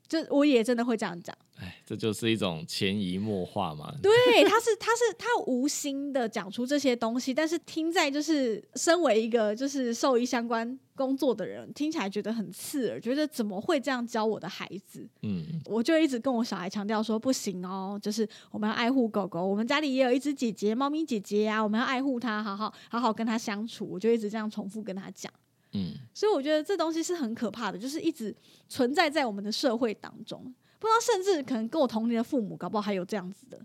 [0.08, 1.36] 就我也真的会这样讲。
[1.58, 3.94] 哎，这就是一种潜移默化嘛。
[4.02, 4.12] 对，
[4.44, 15.08] 他是他是他无心的讲出这些东西，但是听在就是身为一个就是兽医相关工作的人，听起来觉得很刺耳，觉得怎么会这样教我的孩子？
[15.22, 19.46] 嗯我就一直跟我小孩强调说，不行哦，就是我们要爱护狗狗。
[19.48, 23.88] 我们家里也有一只姐姐，猫咪姐姐啊，我们要爱护它，好好好好跟它相处。
[23.90, 25.32] 我就一直这样重复跟他讲。
[25.76, 28.34] 嗯，所以我觉得这东西是很可怕的，就是一直
[28.70, 30.42] 存在在我们的社会当中。
[30.80, 33.60] 不知道，甚至可能跟我同龄的父母，搞不好还有这样子的，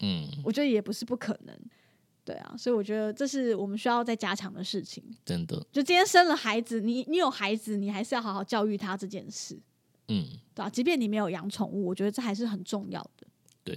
[0.00, 1.56] 嗯，我觉得也不是不可能。
[2.24, 5.04] 对啊，所以我觉得这是我们需要再加强的事情。
[5.24, 9.60] 真的，就今天生了孩子，你你有孩子，你还是要好好教育他这件事，
[10.08, 13.26] 嗯，对啊，即便你没有养宠物，我觉得这还是很重要的。
[13.62, 13.74] 对，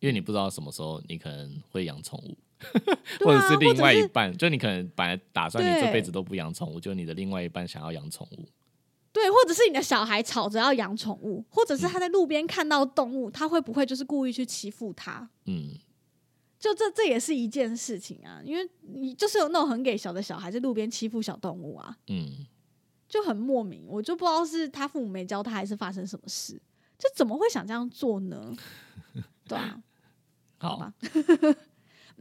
[0.00, 2.36] 因为你不知道什么时候你可能会养宠物，
[3.20, 8.46] 或者是另外一半，就你可能本来打算你这辈子都不养宠物，就你的另外一半想要养宠物。
[9.12, 15.28] 对，或者是你的小孩吵着要养宠物，或者是他在路边看到动物，他会不会就是故意去欺负他？
[15.46, 15.74] 嗯，
[16.60, 22.46] 就这这也是一件事情啊，因为你就是有那种很给小的小孩在路边欺负小动物啊，嗯，
[23.08, 26.54] 就很莫名，我就不知道是他父母没教他，还是发生什么事，
[26.96, 28.54] 就怎么会想这样做呢？
[29.48, 29.82] 对啊，
[30.58, 30.68] 好。
[30.68, 30.94] 好，吧，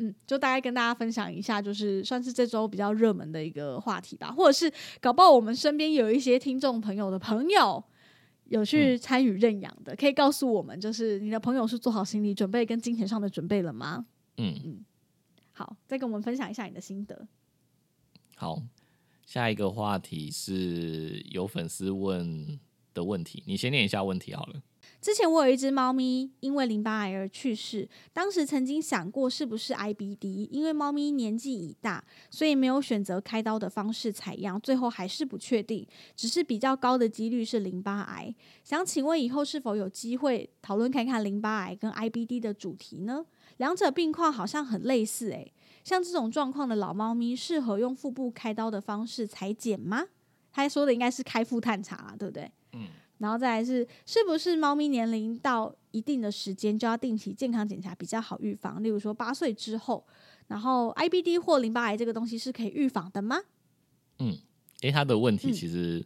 [0.02, 7.84] 嗯，就大概跟大家分享一下，就是算是这周比较热门的一个话题吧，或者是搞不好我们身边有一些听众朋友的朋友
[8.46, 14.06] 有去参与认养的，可以告诉我们，就是你的朋友是做好心理准备跟金钱上的准备了吗？
[14.38, 14.86] 嗯，
[15.52, 17.28] 好，再跟我们分享一下你的心得。
[18.36, 18.64] 好，
[19.26, 22.58] 下一个话题是有粉丝问
[22.94, 24.64] 的问题，你先念一下问题好了。
[25.02, 38.36] 之前我有一只猫咪因为淋巴癌而去世，当时曾经想过是不是 IBD，因为猫咪年纪已大，所以没有选择开刀的方式采样，最后还是不确定，只是比较高的几率是淋巴癌。
[38.64, 43.26] 想请问以后是否有机会讨论看看淋巴癌跟 IBD 的主题呢？
[43.56, 50.06] 两者病况好像很类似诶、像这种状况的老猫咪，适合用腹部开刀的方式裁剪吗？
[50.52, 52.52] 他说的应该是开腹探查啦，对不对？
[52.74, 52.88] 嗯
[53.20, 58.84] 然后再来是，是不是猫咪年龄到一定的时间就要定期健康检查比较好预防？
[58.84, 60.06] 例如说八岁之后，
[60.48, 63.38] 然后 IBD 或淋巴癌这个东西是可以预防的吗？
[64.20, 64.38] 嗯
[64.82, 66.06] 诶，他的问题嗯其实、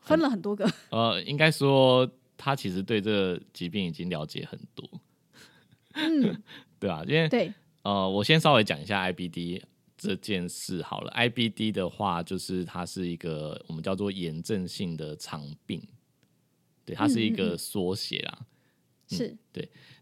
[0.00, 4.88] 分了很多个，呃，应该说他其实对这个疾病已经了解很多，
[5.92, 6.42] 嗯，
[6.80, 9.62] 对啊，因为对，呃，我先稍微讲一下 IBD
[9.98, 11.12] 这件事好了。
[11.12, 15.86] IBD 的话，就是它是一个我们叫做炎症性的肠病，
[16.90, 18.46] 对，它是一个缩写啦。
[19.06, 19.36] 是，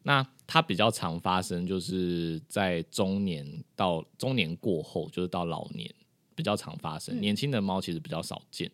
[0.03, 5.93] 那它比较常发生，就是在中年到中年过后，就是到老年
[6.35, 7.19] 比较常发生。
[7.19, 8.71] 嗯年轻的猫其实比较少见。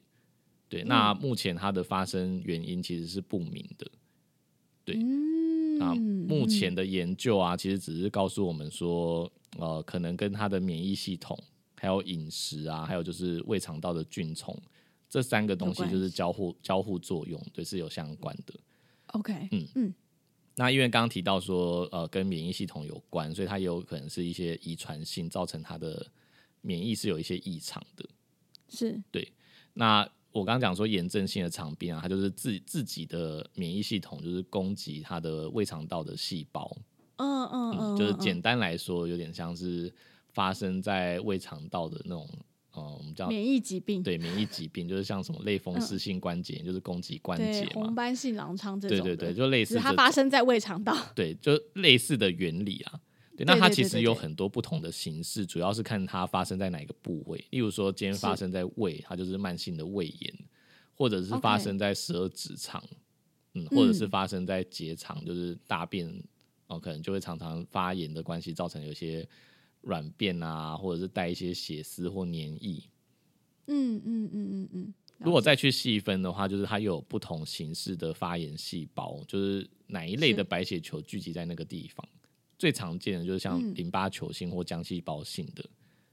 [0.69, 3.91] 对，那目前它的发生原因其实是不明的。
[4.85, 11.39] 对嗯，啊，目前的研究啊，其实只是告诉我们说，呃，可能跟它的免疫系统、
[11.77, 14.57] 还有饮食啊，还有就是胃肠道的菌虫
[15.15, 18.53] 这三个东西就是交互交互作用，对，是有相关的。
[19.13, 19.65] OK，嗯。
[19.77, 19.95] 嗯。
[20.57, 26.05] 那因为刚刚提到说，呃，跟免疫系统有关，所以它也有可能是一些遗传性造成它的
[26.63, 28.05] 免疫是有一些异常的。
[28.69, 29.33] 是，对
[29.73, 36.77] 那我刚刚讲说炎症性的肠病啊，它就是自自己的免疫系统就是攻击它的胃肠道的细胞，
[37.19, 38.19] 嗯嗯嗯，嗯，就是嗯。
[38.19, 39.95] 简单来说，有点像是
[40.33, 42.29] 发生在胃肠道的那种，
[42.75, 53.01] 呃，我们叫免疫疾病，对免疫疾病，就是像什么类风湿性关节炎，就是攻击关对节嘛，红斑性狼疮这种的，对对对，就类似它发生在胃肠道，对，就类似的原理啊。
[53.37, 57.45] 对，那它其实有很多不同的形式，主要是看它发生在哪个部位。
[57.51, 60.35] 例如说，今天发生在胃，它就是慢性的胃炎，
[60.95, 62.81] 或者是发生在十二指肠，
[63.55, 66.09] 嗯，或者是嗯发生在结肠，就是大便
[66.69, 69.29] 哦，可能就会常常发炎的关系，造成有些
[69.85, 72.83] 软便啊，或者是带一些血丝或黏液。
[73.67, 82.07] 嗯嗯嗯嗯嗯，如果再去细分的话，就是它又有不同形式的发炎细胞，就是哪一类的白血球聚集在那个地方。
[82.59, 85.65] 最常见的就是像嗯淋巴球性或浆细胞性的，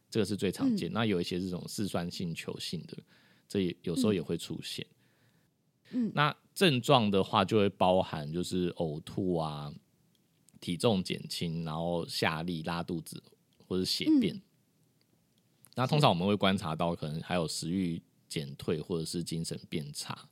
[0.09, 0.91] 这个是最常嗯见。
[0.91, 2.97] 那有一些这种嗜酸性球性的，
[3.47, 4.85] 这也有时候也会出现。
[5.91, 9.73] 嗯那症状的话就会包含就是呕吐啊、
[10.61, 13.21] 体重减轻，然后下痢、拉肚子
[13.71, 14.35] 或者血便。
[14.35, 14.41] 嗯
[15.73, 20.27] 那通常我们会观察到，可能还有食欲减退或者是精神变差，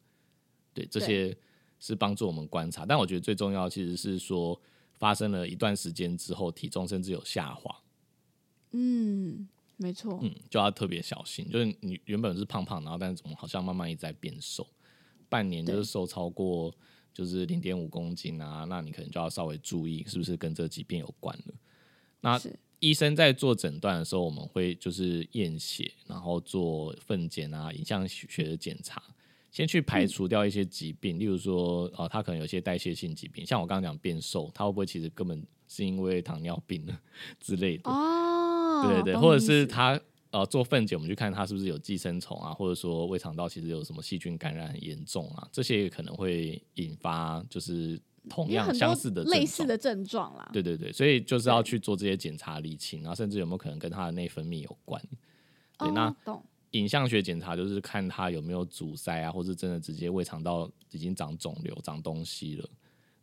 [0.74, 1.36] 对这些
[1.80, 2.86] 是帮助我们观察。
[2.86, 4.60] 但我觉得最重要其实是说，
[4.96, 7.74] 发生了一段时间之后，体重甚至有下滑，
[8.72, 9.48] 嗯，
[9.78, 11.50] 没错，嗯，就要特别小心。
[11.50, 14.68] 就是你原本是胖胖，然后但是怎么好像慢慢一直在变瘦，
[15.30, 16.76] 半年就是瘦超过
[17.14, 21.54] 就是零点五公斤啊，那你可能就要稍微注意是不是跟这个疾病有关了。
[22.20, 29.04] 那是医生在做诊断的时候，我们会就是验血，然后做粪检啊、影像学的检查，
[29.52, 36.98] 先去排除掉一些疾病，例如说，呃，他可能有些代谢性疾病，像我刚刚讲变瘦，他会不会其实根本是因为糖尿病呢
[37.40, 37.90] 之类的？
[37.90, 40.00] 哦，对对，或者是他
[40.32, 50.50] 呃做粪检，我们去看他是不是有寄生虫啊，或者说胃肠道其实有什么细菌感染很严重啊，这些可能会引发就是同样相似的类似的症状啦。
[50.52, 55.02] 对对对，所以就是要去做这些检查厘清，然后甚至有没有可能跟他的内分泌有关。
[55.78, 62.70] 对，哦那懂影像学检查就是看他有没有阻塞啊，或是真的直接胃肠道已经长肿瘤、长东西了。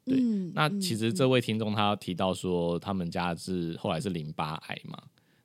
[0.04, 5.00] 对嗯那嗯其实这位听众他提到说，他们家是后来是淋巴癌嘛，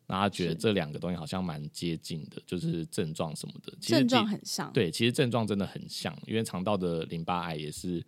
[0.08, 3.72] 那他觉得是这两个东西好像蛮接近的，就是症状什么的。
[3.80, 8.04] 其实症状很像，对，其实症状真的很像，因为肠道的淋巴癌也是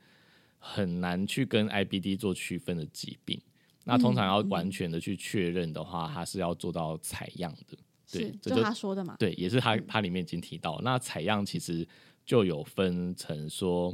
[0.65, 3.37] 很难去跟 IBD 做区分的疾病。
[3.83, 7.77] 那通常要嗯完全的去确认的话，它是要做到采样的。
[8.09, 9.17] 对是就这就他说的嘛。
[9.19, 11.85] 对，也是嗯它它里面已经提到，那采样其实
[12.25, 13.93] 就有分成说，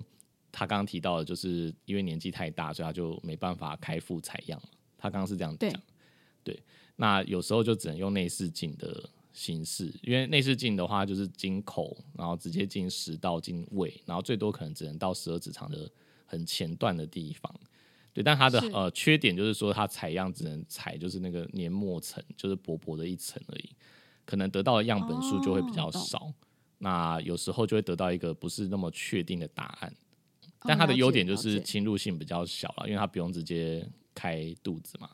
[0.51, 4.69] 他刚刚提到的，就是因为年纪太大，所以他就没办法开腹采样嘛。
[4.95, 5.81] 他刚刚是这样对讲，
[6.43, 6.61] 对。
[6.95, 15.89] 那有时候就只能用内视镜的形式，因为内视镜的话就是经口，然后直接进食道、进胃，然后最多可能只能到十二指肠的
[16.29, 17.53] 很前段的地方。
[18.13, 23.69] 对，但它的呃缺点就是说，它采样只能采就是那个黏膜层，就是薄薄的一层而已，
[24.25, 26.31] 可能得到的样本数就会比较少。
[26.77, 29.93] 那有时候就会得到一个不是那么确定的答案。
[30.61, 35.09] 但它的优点就是侵入性比较小了，因为它不用直接开肚子嘛，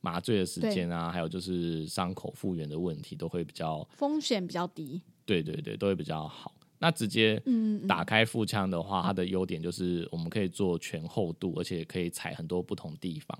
[0.00, 5.02] 麻醉的时间啊，还有就是伤口复原的问题都会比较，风险比较低。
[5.26, 6.54] 对对对，都会比较好。
[6.84, 7.42] 那直接
[7.88, 13.38] 打开腹腔的话，它的优点就是我们可以做全厚度，而且可以采很多不同地方。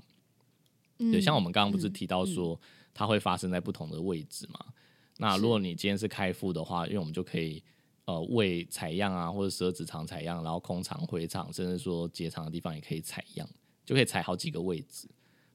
[0.97, 2.59] 对，嗯像我们刚刚不是提到说
[2.95, 4.65] 它会发生在不同的位置嘛？
[5.19, 7.63] 那如果你今天是开腹的话，因为我们就可以
[8.07, 13.47] 呃胃采样啊，或者十二指肠采样，然后空肠、回肠，甚至说结肠的地方也可以采样，
[13.85, 15.07] 就可以采好几个位置，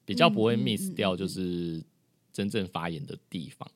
[0.06, 1.84] 比较不会 miss 嗯掉就是
[2.32, 3.68] 真正发炎的地方。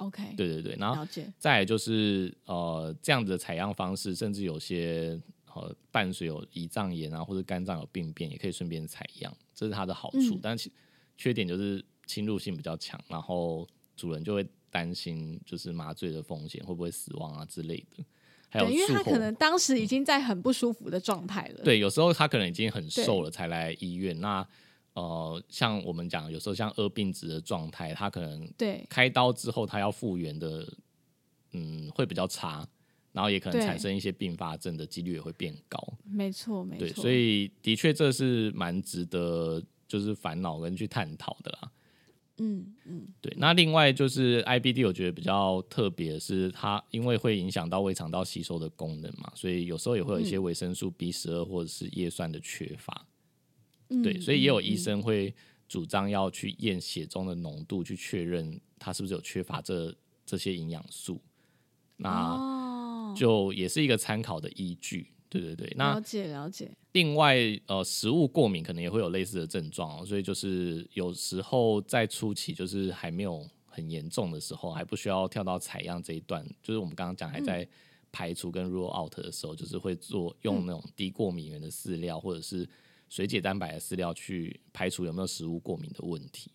[0.00, 1.06] OK，对对对，然后。
[1.38, 5.20] 再来就是呃这样子的采样方式，甚至有些
[5.54, 10.34] 呃伴随有胰脏炎啊或者肝脏有病变，也可以顺便采样，这是它的好处。
[10.34, 10.72] 嗯但其
[11.16, 18.04] 缺点就是侵入性比较强，然后主人就会担心就是麻醉的风险会不会死亡啊之类的。
[18.50, 24.18] 还有对，因为他可能当时已经在很不舒服的状态了。，对，有时候他可能已经很瘦了才来医院。
[24.20, 24.46] 那
[24.98, 30.66] 呃，像我们讲，有时候像恶病值的状态，他可能对，开刀之后，他要复原的，
[31.52, 32.66] 嗯，会比较差，
[33.12, 35.78] 然后也可能产生一些并发症的几率也会变高。
[36.04, 37.02] 没错，没错对，错。
[37.02, 41.70] 所以的确这是蛮值得就是烦恼跟去探讨的啦。
[42.38, 53.06] 嗯嗯，对，那另外就是 IBD，我觉得比较特别的是它因为会影响到胃肠道吸收的功能嘛，所以有时候也会有一些嗯维生素 B 十二或者是叶酸的缺乏。
[53.88, 54.74] 嗯对，所以也有医。
[54.74, 55.34] 嗯生会
[55.68, 61.14] 主张要去验血中的浓度，去确认它是不是有缺乏这这些营养素。
[61.98, 65.12] 嗯那哦，就也是一个参考的依据。
[65.28, 66.70] 对对对，那了解了解。
[66.92, 77.68] 另外呃，食物过敏可能也会有类似的症状、哦，所以就是有时候在初期就是还没有很严重的时候，还不需要跳到采样这一段，就是我们刚刚讲还在
[78.10, 82.66] 排除跟 rule out 的时候，就是会做用那种低过敏原的饲料或者是
[83.08, 86.50] 水解蛋白的饲料去排除有没有食物过敏的问题。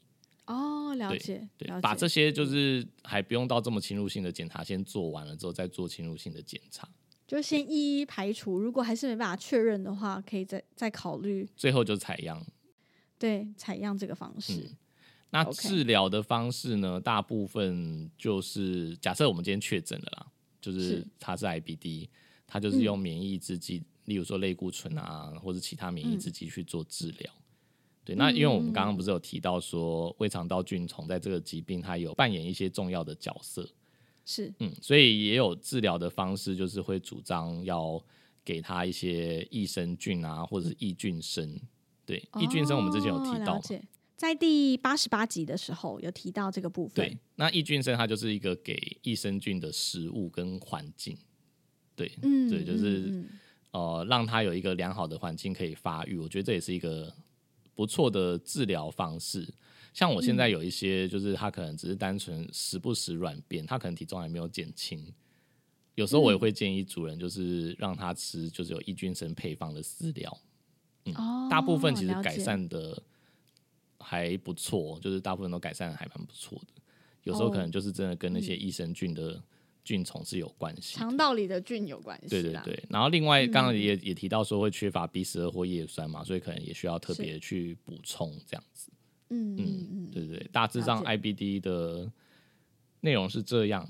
[0.45, 6.87] 哦，了解，对把这些就是还不用到这么侵入性的检查先做完了之后，再做侵入性的检查，
[7.25, 12.45] 就先一一排除，如果还是没办法确认的话，可以再再考虑最后就采样。
[13.17, 14.53] 对采样这个方式。
[14.53, 14.77] 嗯
[15.35, 17.01] 那治疗的方式呢？
[17.01, 20.27] 大部分就是假设我们今天确诊了啦，
[20.61, 22.07] 就是是它是 IBD，
[22.45, 27.33] 它就是用免疫制剂，例如说类固醇啊，或者其他免疫制剂去做治疗。
[28.05, 33.69] 对，那因为我们嗯刚刚不是有提到说胃肠道菌虫在这个疾病它有扮演一些重要的角色，
[34.25, 38.03] 是嗯，所以也有治疗的方式，就是会主张要
[38.43, 41.57] 给他一些益生菌啊，或者是益菌生。
[42.05, 43.61] 对，益菌生我们之前有提哦到
[44.17, 46.95] 在第八十八集的时候有提到这个部分。
[46.95, 51.17] 对，那益菌生它就是一个给益生菌的食物跟环境，
[51.95, 53.25] 对，嗯，对，就是
[53.73, 57.11] 呃，让它有一个良好的环境可以发育，我觉得这也是一个
[57.75, 59.51] 不错的治疗方式。
[59.93, 65.11] 像我现在有一些，就是他可能只是单纯时不时软便，他可能体重还没有减轻。
[65.95, 70.39] 有时候我也会建议主人，就是让他吃，就是有益菌生配方的饲料。
[71.15, 73.01] 哦，大部分其实改善的
[73.99, 76.81] 还不错，就是大部分都改善的还蛮不错的。
[77.23, 79.41] 有时候可能就是真的跟那些益生菌的
[79.83, 80.99] 菌虫是有关系的。
[80.99, 82.29] 肠道里的菌有关系。
[82.29, 88.89] 对对，对，然后另外刚刚也、也提到说会缺乏 B 十二或叶酸嘛，所以可能也需要特别去补充这样子。
[89.29, 92.11] 嗯嗯嗯对对对，大致上 IBD 的
[93.01, 93.87] 内容是这样。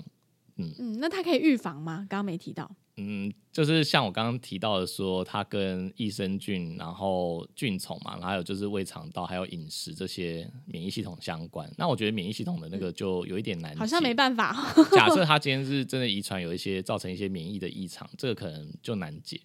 [0.56, 2.06] 嗯嗯，那它可以预防吗？
[2.08, 2.74] 刚刚没提到。
[2.96, 11.68] 嗯，就是像我刚刚提到的说，它跟益生菌，然后菌虫嘛，还有就是胃肠道，还有饮食这些免疫系统相关。
[11.76, 14.72] 那我觉得免疫系统的那个就有一点难解，好像没办法。
[14.92, 19.40] 假设 他今天是真的遗传有一些造成一些免疫的异常，这个可能就难解。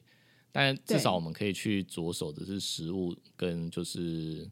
[0.51, 4.47] 但至少我们可以去着手的是食物跟就是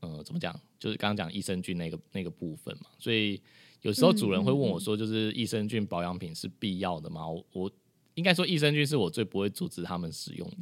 [0.00, 2.90] 呃怎么讲，就是刚刚讲益生菌那个那个部分嘛。
[2.98, 3.40] 所以
[3.80, 7.26] 有时候主人会问我说，就是益生菌保养品是必要的吗？
[7.26, 7.70] 我我
[8.18, 10.56] 应该说益生菌是我最不会阻止他们使用的。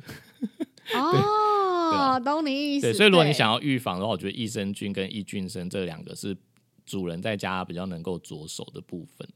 [0.95, 2.87] 哦，懂你意思。
[2.89, 6.37] 对，所以如果你想要预防的话，我觉得益生菌跟益菌生这两个是
[6.85, 9.27] 主人在家比较能够着手的部分。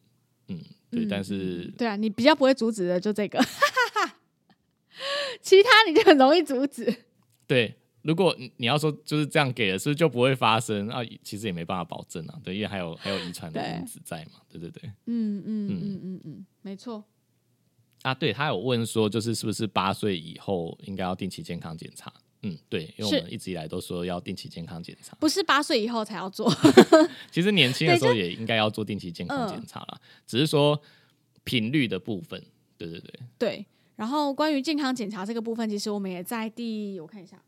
[0.49, 0.61] 嗯，
[0.91, 3.43] 对，嗯但是对啊，你比较不会阻止的就这个，
[5.41, 6.95] 其他你就很容易阻止。
[7.47, 11.01] 对，如果你你要说就是这样给了，是不是就不会发生啊？
[11.23, 14.83] 其实也没办法保证啊，对，因为还有还有遗传的因子在嘛，对对对。
[15.07, 17.05] 嗯嗯嗯嗯嗯，没错。
[18.03, 22.13] 啊，对他有问说，就是是不是八岁以后应该要定期健康检查？
[22.43, 26.51] 嗯，对，因为我们一直以来都说要定期健康检查，不是八岁以后才要做，
[27.31, 30.81] 其实年轻的时候也应该要做定期健康检查啦，只是说
[31.45, 32.43] 频率的部分，
[32.79, 33.67] 对对对，对。
[33.97, 37.39] 然后关于健康检查这个部分，其实我们也在第我看一下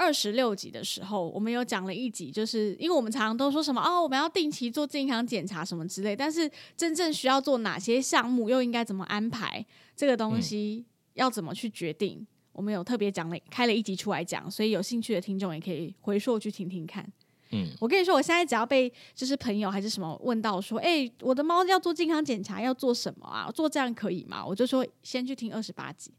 [0.00, 9.62] 二十六集的时候，我们有讲了一集，就是因为我们常常都说什么哦，我们要定期做健康检查什么之类，但是真正需要做哪些项目，又应该怎么安排，
[9.94, 17.06] 这个东西要怎么去决定，我们有特别讲了开了一集出来讲，所以有兴趣的听众也可以回溯去听听看。
[17.52, 23.50] 嗯，我跟你说，我现在只要被就是朋友还是什么问到说，哎、我的猫要做健康检查，要做什么啊？
[23.50, 24.42] 做这样可以吗？
[24.46, 26.10] 我就说先去听二十八集，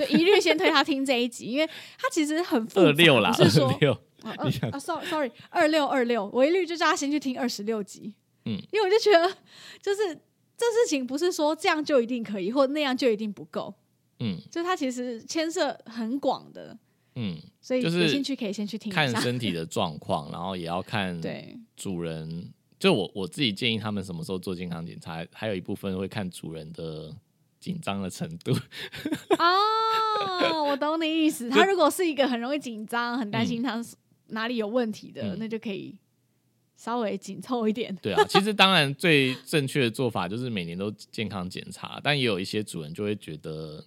[0.00, 3.92] 就一律先推他听这一集，因为他其实很复杂，二六啦，不是说二六，
[4.22, 9.28] 啊二啊，sorry sorry，二六二六，我一律就叫他先去听二十六集，嗯，因为我就觉得
[9.82, 10.14] 就是
[10.56, 13.74] 这事情不是说这样就一定可以，或那样就一定不够，
[14.18, 16.76] 嗯就它其实牵涉很广的，
[17.14, 22.52] 嗯，所以就是有兴趣可以先去听一看，身体的状况，然后也要看 对，主人。
[22.78, 27.14] 就我我自己建议他们什么时候做健康检查，还有一部分会看主人的
[27.60, 28.52] 紧张的程度。
[29.38, 31.48] 哦，我懂你意思。
[31.50, 33.80] 他如果是一个很容易紧张、很担心他
[34.28, 35.96] 哪里有问题的，嗯那就可以
[36.76, 37.94] 稍微紧凑一点。
[38.00, 43.84] 对啊， 其实当然最正确的做法就是每年都健康检查，但也有一些主人就会觉得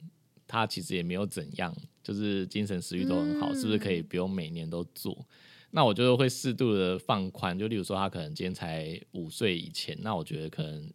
[0.47, 5.25] 他其实也没有怎样，就是精神食欲都很好，嗯是不是可以不用每年都做？
[5.71, 10.87] 那我就会适度的放宽，就例如说他可能今天才五岁以前，那我觉得可能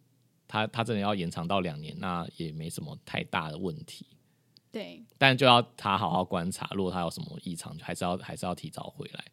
[0.49, 4.05] 他他真的要延长到两年，那也没什么太大的问题。
[4.71, 9.25] 对，但就要他好好观察，如果他有什么异常，就还是要还是要提早回来。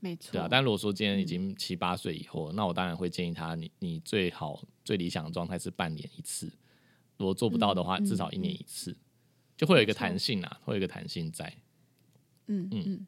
[0.00, 0.32] 没错。
[0.32, 6.52] 对啊，但如果说今天已经七八岁以后，那我当然会建议他，你你最好最理想的状态是半年一次，
[7.16, 8.96] 如果做不到的话，嗯至少一年一次，
[9.56, 11.52] 就会有一个弹性啊，会有一个弹性在。
[12.46, 13.06] 嗯嗯嗯。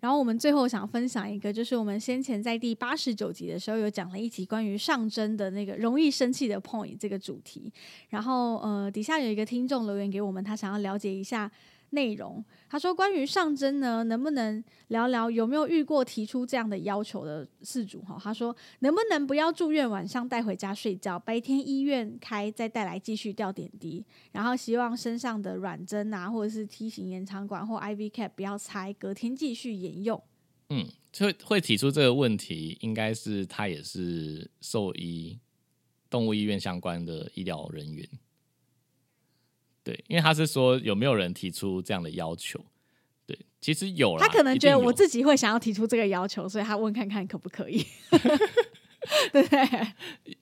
[0.00, 7.72] 然后我们最后想分享一个，就是我们先前在第八十九集的时候有讲了一集关于上针的那个容易生气的 point 这个主题。
[8.08, 11.50] 然后呃，底下有一个听众留言给我们，他想要了解一下
[11.90, 12.44] 内容。
[12.68, 18.18] 他说关于上针呢，能不能聊聊有没有遇过提出这样的要求的事主哈？
[18.22, 30.22] 他说能不能不要住院，晚上带回家睡觉，白天医院开再带来继续吊点滴，然后希望身上的软针啊，或者是梯形延长管或 IV cap 不要拆，隔天继续沿用。
[30.68, 35.40] 嗯，就会提出这个问题，应该是他也是兽医、
[36.08, 38.08] 动物医院相关的医疗人员。
[39.90, 42.64] 对，因为他是说有没有人提出这样的要求？
[43.26, 47.84] 对，其实有啦，他可能觉得我自己会想要提出这个要求，所以他问看看可不可以，
[49.32, 49.58] 对不对？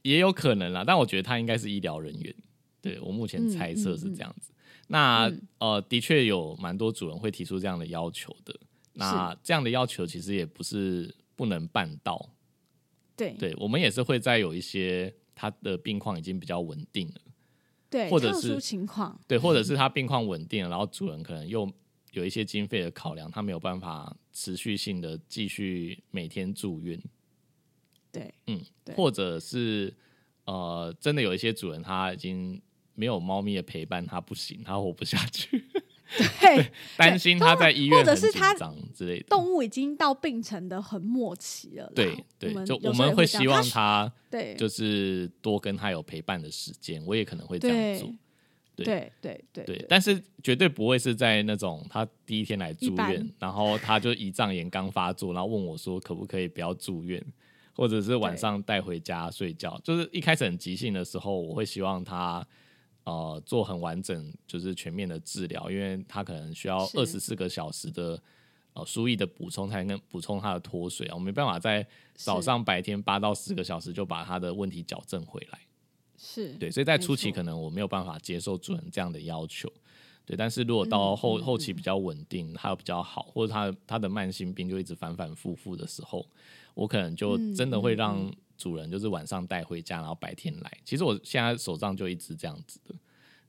[0.02, 2.34] 也有可能啦，但我觉得他应该是医疗人员。
[2.80, 4.52] 对我目前嗯猜测嗯是这样子。
[4.88, 8.54] 那、嗯呃，的确有蛮多主人会提出这样的要求的。
[8.92, 12.30] 那这样的要求其实也不是不能办到，
[13.16, 17.20] 对对我们也是会在有一些他的病况已经比较稳定了，
[17.90, 21.70] 对，或者是特殊情况，对，或者是他病况稳定，然后主人可能又
[22.12, 27.00] 有一些经费的考量，他没有办法持续性的继续每天住院，
[28.12, 28.94] 对嗯，对。
[28.94, 29.94] 或者是
[30.44, 32.60] 呃，真的有一些主人他已经
[32.94, 35.64] 没有猫咪的陪伴，他不行，他活不下去，
[36.40, 39.26] 对，担心他在医院或者是他张之类的。
[39.28, 48.18] 动物已经到病程的很末期了啦，对对，就我们会希望他对就是多跟他有陪伴的时间，我也可能会这样做对。
[48.84, 57.20] 对对对对对，但是绝对不会是在那种他第一天来住院，然后他就胰脏炎刚发作，然后问我说可不可以不要住院，
[57.74, 59.76] 或者是晚上带回家睡觉。
[59.82, 62.46] 就是一开始很急性的时候，我会希望他
[63.08, 66.98] 呃做很完整，就是全面的治疗，因为他可能需要是。
[66.98, 68.22] 二十四个小时的
[68.74, 71.14] 呃输液的补充，才能补充他的脱水啊。
[71.14, 75.58] 我没办法在早上白天八到十个小时就把他的问题矫正回来。
[76.18, 79.72] 是，对，所以在初期可能我没有办法接受主人这样的要求，
[80.26, 81.72] 对，但是如果到后、后期。
[81.72, 86.26] 比较稳定，还有比较好，或者他他的慢性病就一直反反复复的时候，
[86.74, 90.70] 我可能就嗯真的会嗯让主人就是晚上带回家，然后白天来。
[90.84, 92.94] 其实我现在手上就一直这样子的，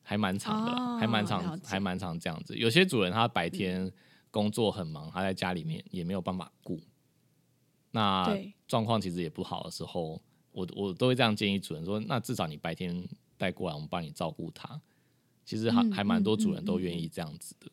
[0.03, 2.55] 还蛮长的啦，还蛮长，还蛮长这样子。
[2.55, 3.91] 有些主人他白天
[4.31, 6.79] 工作很忙，他在家里面也没有办法顾，
[7.91, 8.37] 那
[8.67, 13.05] 状况其实也不好的时候，我我都会这样建议主人说，那至少你白天
[13.37, 14.79] 带过来，我们帮你照顾他。
[15.43, 17.71] 其实还、嗯还蛮多嗯主人都愿意这样子的。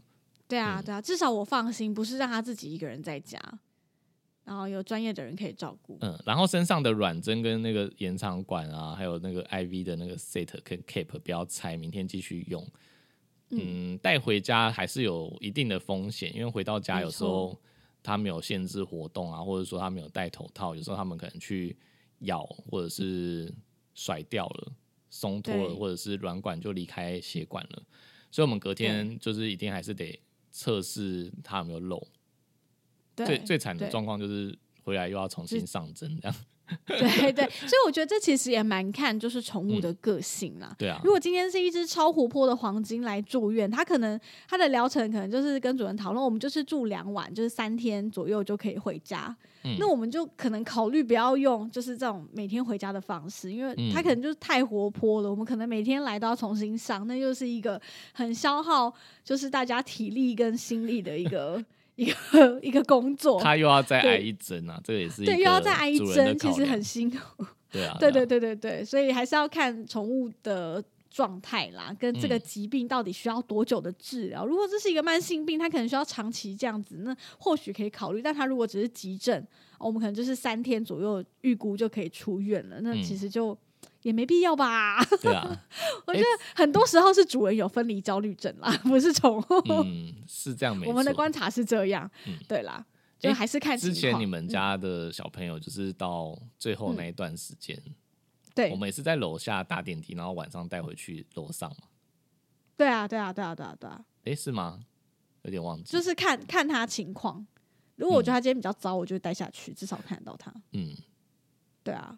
[0.48, 3.38] 对啊，嗯对啊，至少我放心，不是让他自己一个人在家，
[4.46, 5.98] 然后有专业的人可以照顾。
[6.00, 12.64] 嗯，然后身上的软针跟那个延长管啊，还有那个 IV 的那个 set 跟 cap 不要拆，明天继续用。
[13.50, 17.60] 嗯，带回家还是有一定的风险，因为回到家有时候
[18.04, 21.76] 他没有限制活动啊，或者说他没有戴头套，有时候他们可能去
[22.20, 23.52] 咬或者是
[23.94, 24.72] 甩掉了、
[25.10, 27.82] 松脱了，或者是软管就离开血管了，
[28.30, 30.20] 所以我们隔天就是一定还是得
[30.52, 32.06] 测试它有没有漏。
[33.16, 36.36] 对，最最惨的对状况就是回来又要重新上针这样。
[36.84, 40.74] 对对，所以我觉得这其实也蛮看就是宠物的个性啦。
[40.76, 49.34] 对啊，如果今天是一只超活泼的黄金来住院，它可能它的疗程可能就是跟主人讨论，我们就是住两晚，就是三天左右就可以回家。
[49.62, 57.80] 嗯那我们就可能考虑不要用就是这种每天回家的方式，因为嗯它可能就是太活泼了，我们可能每天来都要重新上，那又是一个
[58.12, 58.92] 很消耗
[59.24, 61.64] 就是大家体力跟心力的一个
[61.96, 62.14] 一个
[62.62, 63.40] 一个工作。
[63.40, 67.44] 他又要再挨一针啊，这个也是一对，又要再挨一针，其实很辛苦。
[67.72, 74.46] 对啊， 对对啊对对对对，所以还是要看宠物的状态啦，跟这个嗯疾病到底需要多久的治疗。
[74.46, 78.22] 如果这是一个慢性病，它可能需要长期这样子，那或许可以考虑。
[78.22, 79.38] 但它如果只是急症，
[79.78, 83.56] 哦我们可能就是三天左右预估就可以出院了，那嗯其实就。
[84.06, 85.44] 也没必要吧， 对啊，
[86.06, 89.44] 我觉得很多时候是主人有分离焦虑症啦， 不是宠物。
[89.68, 90.90] 嗯，是这样没错。
[90.92, 92.86] 我们的观察是这样，嗯对啦，
[93.18, 97.76] 就诶还是看情之前你们家的小朋友就是到最后那一段时间，
[98.54, 101.88] 对我们也是在楼下搭电梯，然后晚上带回去楼上嘛。
[102.76, 104.78] 对啊，对啊，对啊，对啊，对啊，诶，是吗？
[105.42, 105.90] 有点忘记。
[105.90, 107.44] 就是看看他情况。
[107.96, 110.52] 如果我觉得他今天比较糟，我就带下去，至少看得到他。
[110.72, 110.94] 嗯，
[111.82, 112.16] 对啊，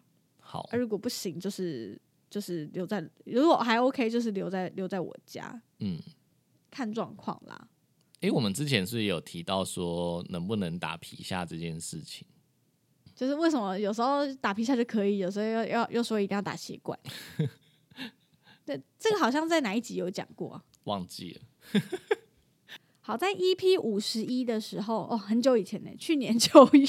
[0.51, 5.99] 好啊，，如果不行，就是就是留在，如果还 OK，就是留在留在我家，嗯，
[6.71, 7.67] 看状况啦。
[8.21, 12.25] 诶，我们之前是有提到说能不能打皮下这件事情。
[13.13, 16.99] 就是为什么有时候打皮下就可以，有时候要要又说一定要打血管。
[18.65, 20.63] 对，这个好像在哪一集有讲过啊？
[20.85, 21.81] 忘记了，
[23.09, 26.87] 好，在 EP 五十一的时候，哦，很久以前呢，去年九月，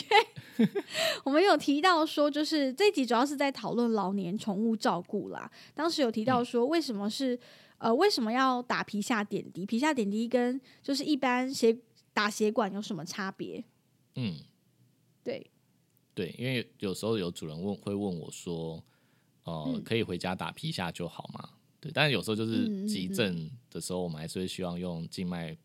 [1.24, 5.50] 我们有提到说，就是这一集主要是在讨论老年宠物照顾啦。
[5.72, 7.40] 当时有提到说，为什么是
[7.78, 9.64] 呃，为什么要打皮下点滴？
[9.64, 11.74] 皮下点滴跟就是一般血
[12.12, 13.64] 打血管有什么差别？
[14.16, 14.34] 嗯，
[15.24, 15.50] 对，
[16.12, 18.84] 对，因为有时候有主人问会问我说，
[19.44, 21.48] 呃，嗯可以回家打皮下就好吗？
[21.80, 25.56] 对，但是有时候就是急嗯症的时候，我们还是会希望用静脉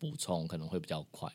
[0.00, 1.30] 补充，可能会比较快。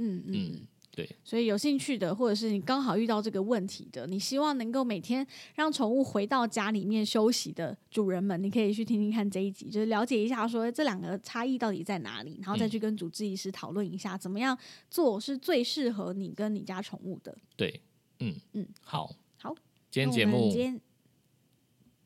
[0.00, 14.56] 嗯嗯嗯，对，所以有兴趣的，或者是你刚好遇到这个问题的，你希望能够每天让宠物回到家里面休息的主人们，你可以去听听看这一集，就是了解一下说这两个差异到底在哪里，然后再去跟主治医师讨论一下，怎么样
[14.90, 17.36] 做是最适合你跟你家宠物的。
[17.56, 17.80] 对，
[18.20, 19.54] 嗯嗯，好，好，
[19.90, 20.80] 今天节目今天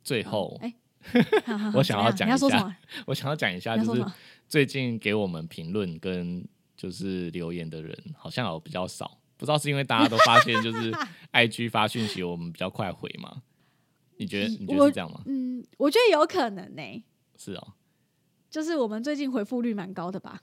[0.03, 0.75] 最后，哎
[1.75, 2.77] 我想要讲一下？
[3.07, 4.05] 我想要讲一下，就是？
[4.53, 6.47] 最近给我们评论跟
[6.77, 10.93] 就是留言的人好像有比较少，不知道是因为大家都发现就是
[11.33, 13.41] IG 发讯息我们比较快回吗？
[14.19, 15.23] 你觉得你觉得是这样吗？
[15.25, 16.83] 嗯，我觉得有可能呢、
[17.39, 17.73] 是哦，
[18.51, 20.43] 就是我们最近回复率蛮高的吧。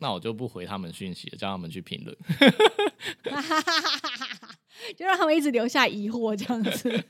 [0.00, 2.14] 那我就不回他们讯息了，叫他们去评论。
[4.98, 7.04] 就让他们一直留下疑惑这样子，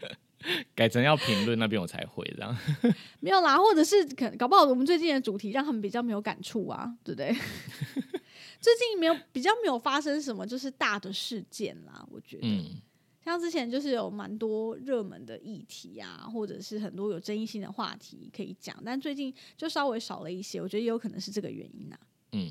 [0.74, 2.56] 改成要评论那边我才回这样。
[3.20, 7.34] 没有啦，或者是可搞不好我们最近的主题让他们比较没有感触啊，对不对？
[8.60, 12.80] 最近没有比较没有发生什么就是大的事件啦，我觉得，嗯，
[13.24, 21.96] 像之前就是有蛮多热门的议题啊，或者是很多有争议性的话题可以讲，但最近就稍微少了一些，我觉得也有可能是这个原因呐、
[22.32, 22.50] 嗯，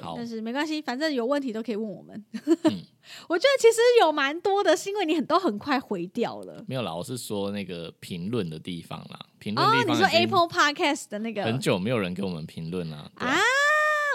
[0.00, 2.24] 对，但是没关系，反正有问题都可以问我们。
[2.64, 2.82] 嗯
[3.28, 6.64] 我觉得其实有蛮多的，是因为你很都很快回掉了。
[6.66, 13.08] 没有啦，我是说那个评论的地方啦，评论哦，你说 Apple Podcast 的那个很久没有人给我们评论啦。
[13.14, 13.40] 啊啊，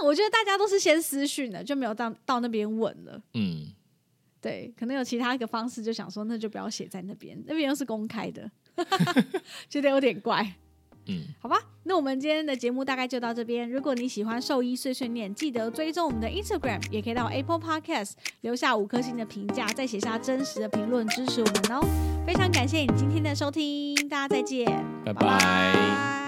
[0.03, 3.21] 我觉得大家都是先私讯的，就没有到到那边问了。
[3.33, 3.67] 嗯，
[4.41, 8.51] 对，可能有其他一个方式，就想说那就不要写在那边，那边又是公开的，
[9.69, 10.55] 觉得有点怪。
[11.07, 13.69] 嗯，好吧，那我们今天的节目大概就到这边。
[13.69, 21.85] 如果你喜欢兽医碎碎念，记得追踪我们的 Instagram，也可以到 Apple Podcast 留下五颗星的评价，再写下真实的评论支持我们哦。
[22.25, 24.65] 非常感谢你今天的收听，大家再见，
[25.03, 26.20] 拜拜拜